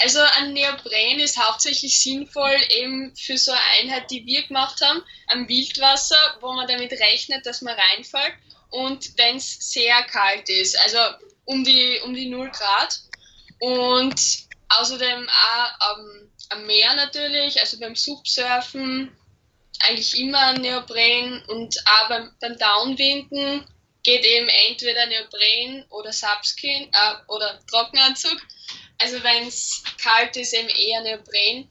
Also 0.00 0.20
ein 0.38 0.52
Neopren 0.52 1.18
ist 1.18 1.38
hauptsächlich 1.42 2.00
sinnvoll 2.00 2.56
eben 2.70 3.14
für 3.16 3.36
so 3.36 3.50
eine 3.50 3.60
Einheit, 3.80 4.10
die 4.10 4.24
wir 4.24 4.46
gemacht 4.46 4.80
haben, 4.80 5.02
am 5.28 5.48
Wildwasser, 5.48 6.16
wo 6.40 6.52
man 6.52 6.68
damit 6.68 6.92
rechnet, 6.92 7.44
dass 7.46 7.62
man 7.62 7.74
reinfällt 7.74 8.34
und 8.70 9.16
wenn 9.18 9.36
es 9.36 9.72
sehr 9.72 10.02
kalt 10.04 10.48
ist, 10.48 10.78
also 10.84 10.98
um 11.44 11.64
die, 11.64 12.00
um 12.04 12.14
die 12.14 12.28
0 12.28 12.50
Grad. 12.50 13.00
Und 13.60 14.20
außerdem 14.68 15.28
auch 15.28 15.98
ähm, 15.98 16.30
am 16.50 16.66
Meer 16.66 16.94
natürlich, 16.94 17.58
also 17.60 17.78
beim 17.78 17.96
Subsurfen 17.96 19.16
eigentlich 19.80 20.18
immer 20.18 20.54
Neopren 20.54 21.42
und 21.48 21.76
auch 21.86 22.08
beim, 22.08 22.34
beim 22.40 22.58
Downwinden 22.58 23.66
geht 24.02 24.24
eben 24.24 24.48
entweder 24.68 25.06
Neopren 25.06 25.84
oder 25.90 26.12
Subskin 26.12 26.90
äh, 26.92 27.14
oder 27.28 27.58
Trockenanzug. 27.70 28.40
Also 28.98 29.22
wenn 29.22 29.48
es 29.48 29.82
kalt 30.02 30.36
ist, 30.36 30.54
eben 30.54 30.68
eher 30.68 31.02
Neopren. 31.02 31.70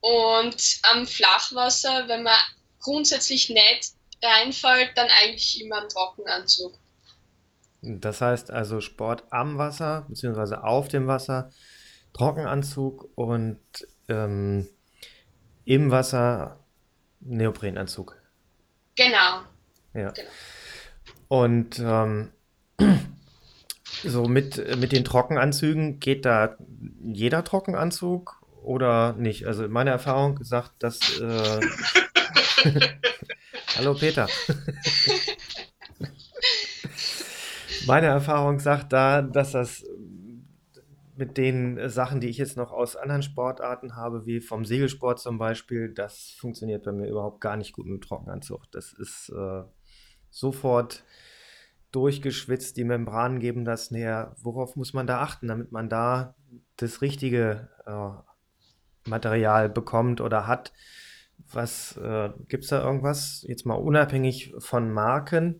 Und 0.00 0.78
am 0.84 1.06
Flachwasser, 1.06 2.08
wenn 2.08 2.22
man 2.22 2.38
grundsätzlich 2.80 3.50
nicht 3.50 3.92
reinfällt, 4.22 4.96
dann 4.96 5.08
eigentlich 5.08 5.60
immer 5.60 5.82
ein 5.82 5.88
Trockenanzug. 5.88 6.74
Das 7.82 8.20
heißt 8.20 8.50
also 8.50 8.80
Sport 8.80 9.24
am 9.30 9.58
Wasser, 9.58 10.04
beziehungsweise 10.08 10.64
auf 10.64 10.88
dem 10.88 11.06
Wasser, 11.06 11.50
Trockenanzug 12.12 13.08
und 13.14 13.58
ähm, 14.08 14.68
im 15.64 15.90
Wasser 15.90 16.58
Neoprenanzug. 17.20 18.16
Genau. 18.96 19.42
Ja. 19.94 20.10
Genau. 20.10 20.28
Und 21.28 21.78
ähm, 21.78 22.32
so 24.02 24.24
mit, 24.24 24.78
mit 24.78 24.92
den 24.92 25.04
Trockenanzügen 25.04 26.00
geht 26.00 26.24
da 26.24 26.56
jeder 27.04 27.44
Trockenanzug 27.44 28.40
oder 28.62 29.12
nicht? 29.14 29.46
Also 29.46 29.68
meine 29.68 29.90
Erfahrung 29.90 30.42
sagt, 30.42 30.82
dass. 30.82 31.18
Äh 31.20 31.60
Hallo 33.76 33.94
Peter. 33.94 34.28
Meine 37.90 38.06
Erfahrung 38.06 38.60
sagt 38.60 38.92
da, 38.92 39.20
dass 39.20 39.50
das 39.50 39.84
mit 41.16 41.36
den 41.36 41.88
Sachen, 41.88 42.20
die 42.20 42.28
ich 42.28 42.38
jetzt 42.38 42.56
noch 42.56 42.70
aus 42.70 42.94
anderen 42.94 43.24
Sportarten 43.24 43.96
habe, 43.96 44.26
wie 44.26 44.40
vom 44.40 44.64
Segelsport 44.64 45.18
zum 45.18 45.38
Beispiel, 45.38 45.92
das 45.92 46.36
funktioniert 46.38 46.84
bei 46.84 46.92
mir 46.92 47.08
überhaupt 47.08 47.40
gar 47.40 47.56
nicht 47.56 47.72
gut 47.72 47.86
mit 47.86 48.00
dem 48.00 48.00
Trockenanzug. 48.00 48.70
Das 48.70 48.92
ist 48.92 49.30
äh, 49.30 49.64
sofort 50.30 51.02
durchgeschwitzt, 51.90 52.76
die 52.76 52.84
Membranen 52.84 53.40
geben 53.40 53.64
das 53.64 53.90
näher. 53.90 54.36
Worauf 54.40 54.76
muss 54.76 54.92
man 54.92 55.08
da 55.08 55.20
achten, 55.20 55.48
damit 55.48 55.72
man 55.72 55.88
da 55.88 56.36
das 56.76 57.02
richtige 57.02 57.70
äh, 57.86 59.10
Material 59.10 59.68
bekommt 59.68 60.20
oder 60.20 60.46
hat? 60.46 60.72
Was 61.50 61.96
äh, 61.96 62.30
gibt 62.46 62.62
es 62.62 62.70
da 62.70 62.84
irgendwas, 62.84 63.44
jetzt 63.48 63.66
mal 63.66 63.74
unabhängig 63.74 64.54
von 64.58 64.92
Marken? 64.92 65.58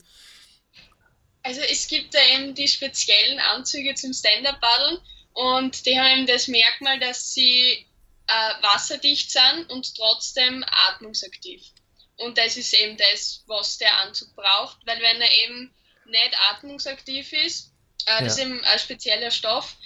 Also 1.43 1.61
es 1.63 1.89
gibt 1.89 2.15
da 2.15 2.19
eben 2.35 2.55
die 2.55 2.69
speziellen 2.69 3.39
Anzüge 3.39 3.95
zum 3.95 4.13
Stand-Up-Paddeln 4.13 4.99
und 5.33 5.87
die 5.87 5.99
haben 5.99 6.19
eben 6.19 6.27
das 6.27 6.49
Merkmal, 6.49 6.99
dass 7.01 7.33
sie 7.33 7.87
äh, 8.27 8.63
wasserdicht 8.63 9.31
sind 9.31 9.71
und 9.71 9.95
trotzdem 9.97 10.65
atmungsaktiv. 10.89 11.63
Und 12.17 12.37
das 12.37 12.57
ist 12.57 12.75
eben 12.75 12.97
das, 12.97 13.43
was 13.47 13.79
der 13.79 14.01
Anzug 14.03 14.35
braucht, 14.37 14.79
weil 14.87 15.01
wenn 15.01 15.21
er 15.21 15.31
eben 15.45 15.75
nicht 16.07 16.37
atmungsaktiv 16.51 17.33
ist, 17.33 17.73
äh, 18.07 18.25
das 18.25 18.37
ja. 18.37 18.45
ist 18.45 18.51
eben 18.51 18.65
ein 18.65 18.79
spezieller 18.79 19.31
Stoff, 19.31 19.77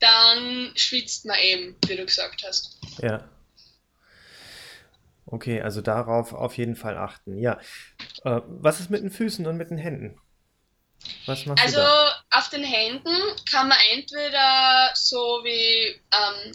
dann 0.00 0.72
schwitzt 0.74 1.26
man 1.26 1.38
eben, 1.38 1.76
wie 1.86 1.96
du 1.96 2.04
gesagt 2.04 2.42
hast. 2.46 2.78
Ja. 3.02 3.28
Okay, 5.26 5.60
also 5.60 5.80
darauf 5.80 6.32
auf 6.32 6.56
jeden 6.56 6.76
Fall 6.76 6.96
achten. 6.96 7.38
Ja. 7.38 7.60
Äh, 8.24 8.40
was 8.46 8.80
ist 8.80 8.90
mit 8.90 9.02
den 9.02 9.10
Füßen 9.10 9.46
und 9.46 9.56
mit 9.56 9.70
den 9.70 9.78
Händen? 9.78 10.18
Also 11.58 11.80
auf 12.30 12.48
den 12.50 12.64
Händen 12.64 13.16
kann 13.50 13.68
man 13.68 13.78
entweder 13.92 14.90
so 14.94 15.40
wie 15.42 16.00
ähm, 16.12 16.52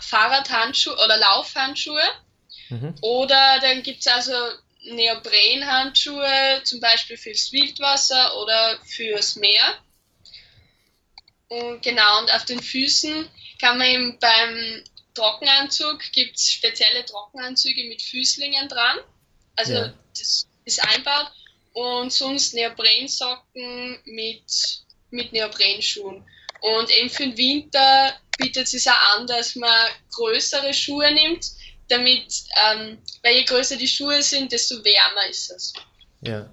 Fahrradhandschuhe 0.00 0.94
oder 0.94 1.16
Laufhandschuhe 1.16 2.02
mhm. 2.70 2.94
oder 3.00 3.58
dann 3.60 3.82
gibt 3.82 4.00
es 4.00 4.06
also 4.06 4.34
Neoprenhandschuhe, 4.82 6.62
zum 6.64 6.80
Beispiel 6.80 7.16
fürs 7.16 7.52
Wildwasser 7.52 8.36
oder 8.40 8.78
fürs 8.84 9.36
Meer. 9.36 9.78
Und 11.48 11.82
genau, 11.82 12.20
und 12.20 12.32
auf 12.32 12.44
den 12.44 12.62
Füßen 12.62 13.28
kann 13.60 13.78
man 13.78 13.86
eben 13.88 14.18
beim 14.18 14.84
Trockenanzug, 15.14 16.00
gibt 16.12 16.36
es 16.36 16.50
spezielle 16.52 17.04
Trockenanzüge 17.04 17.84
mit 17.88 18.00
Füßlingen 18.00 18.68
dran. 18.68 18.98
Also 19.56 19.74
ja. 19.74 19.92
das 20.16 20.46
ist 20.64 20.82
einbaut. 20.82 21.30
Und 21.72 22.12
sonst 22.12 22.54
Neoprensocken 22.54 23.98
mit, 24.04 24.82
mit 25.10 25.32
Neoprenschuhen. 25.32 26.24
Und 26.60 26.90
eben 26.90 27.08
für 27.10 27.24
den 27.24 27.36
Winter 27.36 28.14
bietet 28.38 28.64
es 28.64 28.70
sich 28.70 28.90
auch 28.90 29.18
an, 29.18 29.26
dass 29.26 29.54
man 29.56 29.88
größere 30.12 30.74
Schuhe 30.74 31.12
nimmt, 31.12 31.46
damit, 31.88 32.44
ähm, 32.66 32.98
weil 33.22 33.36
je 33.36 33.44
größer 33.44 33.76
die 33.76 33.88
Schuhe 33.88 34.22
sind, 34.22 34.52
desto 34.52 34.76
wärmer 34.84 35.28
ist 35.28 35.50
es. 35.50 35.72
Ja. 36.22 36.52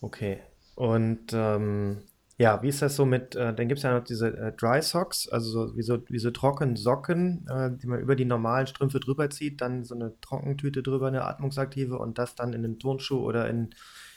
Okay. 0.00 0.42
Und 0.74 1.32
ähm, 1.32 2.02
ja, 2.42 2.60
wie 2.60 2.70
ist 2.70 2.82
das 2.82 2.96
so 2.96 3.04
mit, 3.04 3.36
äh, 3.36 3.54
dann 3.54 3.68
gibt 3.68 3.78
es 3.78 3.84
ja 3.84 3.96
noch 3.96 4.02
diese 4.02 4.26
äh, 4.36 4.52
Dry 4.56 4.82
Socks, 4.82 5.28
also 5.28 5.68
so, 5.68 5.76
wie, 5.76 5.82
so, 5.82 6.02
wie 6.08 6.18
so 6.18 6.32
trockene 6.32 6.76
Socken, 6.76 7.46
äh, 7.48 7.70
die 7.70 7.86
man 7.86 8.00
über 8.00 8.16
die 8.16 8.24
normalen 8.24 8.66
Strümpfe 8.66 8.98
drüber 8.98 9.30
zieht, 9.30 9.60
dann 9.60 9.84
so 9.84 9.94
eine 9.94 10.20
Trockentüte 10.20 10.82
drüber, 10.82 11.06
eine 11.06 11.24
atmungsaktive 11.24 11.96
und 11.98 12.18
das 12.18 12.34
dann 12.34 12.52
in 12.52 12.64
den 12.64 12.80
Turnschuh 12.80 13.20
oder 13.20 13.48
in, 13.48 13.72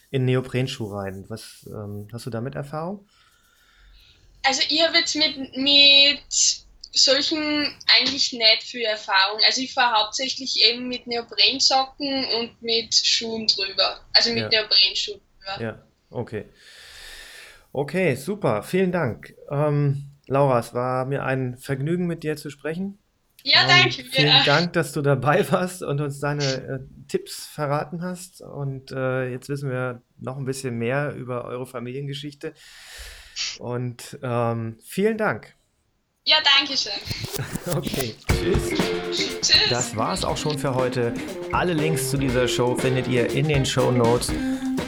in 0.10 0.26
Neoprenschuh 0.26 0.92
rein. 0.92 1.26
Was 1.28 1.70
ähm, 1.72 2.08
hast 2.12 2.26
du 2.26 2.32
damit 2.32 2.56
Erfahrung? 2.56 3.08
Also 4.42 4.64
ich 4.70 4.84
habe 4.84 4.98
jetzt 4.98 5.16
mit, 5.16 5.56
mit 5.56 6.20
solchen 6.94 7.78
eigentlich 7.96 8.34
nicht 8.34 8.64
viel 8.64 8.86
Erfahrung. 8.86 9.40
Also 9.46 9.62
ich 9.62 9.72
fahre 9.72 10.02
hauptsächlich 10.02 10.64
eben 10.66 10.88
mit 10.88 11.06
Neoprensocken 11.06 12.26
und 12.40 12.60
mit 12.64 12.92
Schuhen 12.96 13.46
drüber. 13.46 14.00
Also 14.14 14.32
mit 14.32 14.52
ja. 14.52 14.62
Neoprenschuhen 14.62 15.20
drüber. 15.20 15.64
Ja, 15.64 15.84
okay. 16.10 16.46
Okay, 17.78 18.16
super. 18.16 18.64
Vielen 18.64 18.94
Dank. 18.94 19.36
Ähm, 19.52 20.10
Laura, 20.28 20.60
es 20.60 20.74
war 20.74 21.04
mir 21.04 21.26
ein 21.26 21.58
Vergnügen, 21.58 22.08
mit 22.08 22.24
dir 22.24 22.38
zu 22.38 22.50
sprechen. 22.50 23.00
Ja, 23.44 23.64
ähm, 23.64 23.68
danke. 23.68 24.06
Vielen 24.06 24.28
ja. 24.28 24.44
Dank, 24.46 24.72
dass 24.72 24.94
du 24.94 25.02
dabei 25.02 25.46
warst 25.52 25.84
und 25.84 26.00
uns 26.00 26.22
deine 26.22 26.46
äh, 26.46 26.80
Tipps 27.10 27.46
verraten 27.46 28.02
hast. 28.02 28.40
Und 28.40 28.94
äh, 28.94 29.30
jetzt 29.30 29.50
wissen 29.50 29.70
wir 29.70 30.02
noch 30.18 30.38
ein 30.38 30.46
bisschen 30.46 30.78
mehr 30.78 31.14
über 31.16 31.44
eure 31.44 31.66
Familiengeschichte. 31.66 32.54
Und 33.60 34.20
ähm, 34.24 34.78
vielen 34.82 35.18
Dank. 35.18 35.54
Ja, 36.24 36.38
danke 36.58 36.78
schön. 36.78 36.94
Okay, 37.76 38.16
tschüss. 38.32 38.70
Tschüss. 39.12 39.70
Das 39.70 39.98
war 39.98 40.14
es 40.14 40.24
auch 40.24 40.38
schon 40.38 40.58
für 40.58 40.76
heute. 40.76 41.14
Alle 41.52 41.74
Links 41.74 42.10
zu 42.10 42.18
dieser 42.18 42.48
Show 42.48 42.76
findet 42.76 43.10
ihr 43.10 43.30
in 43.32 43.50
den 43.50 43.66
Show 43.66 43.92
Notes. 43.92 44.32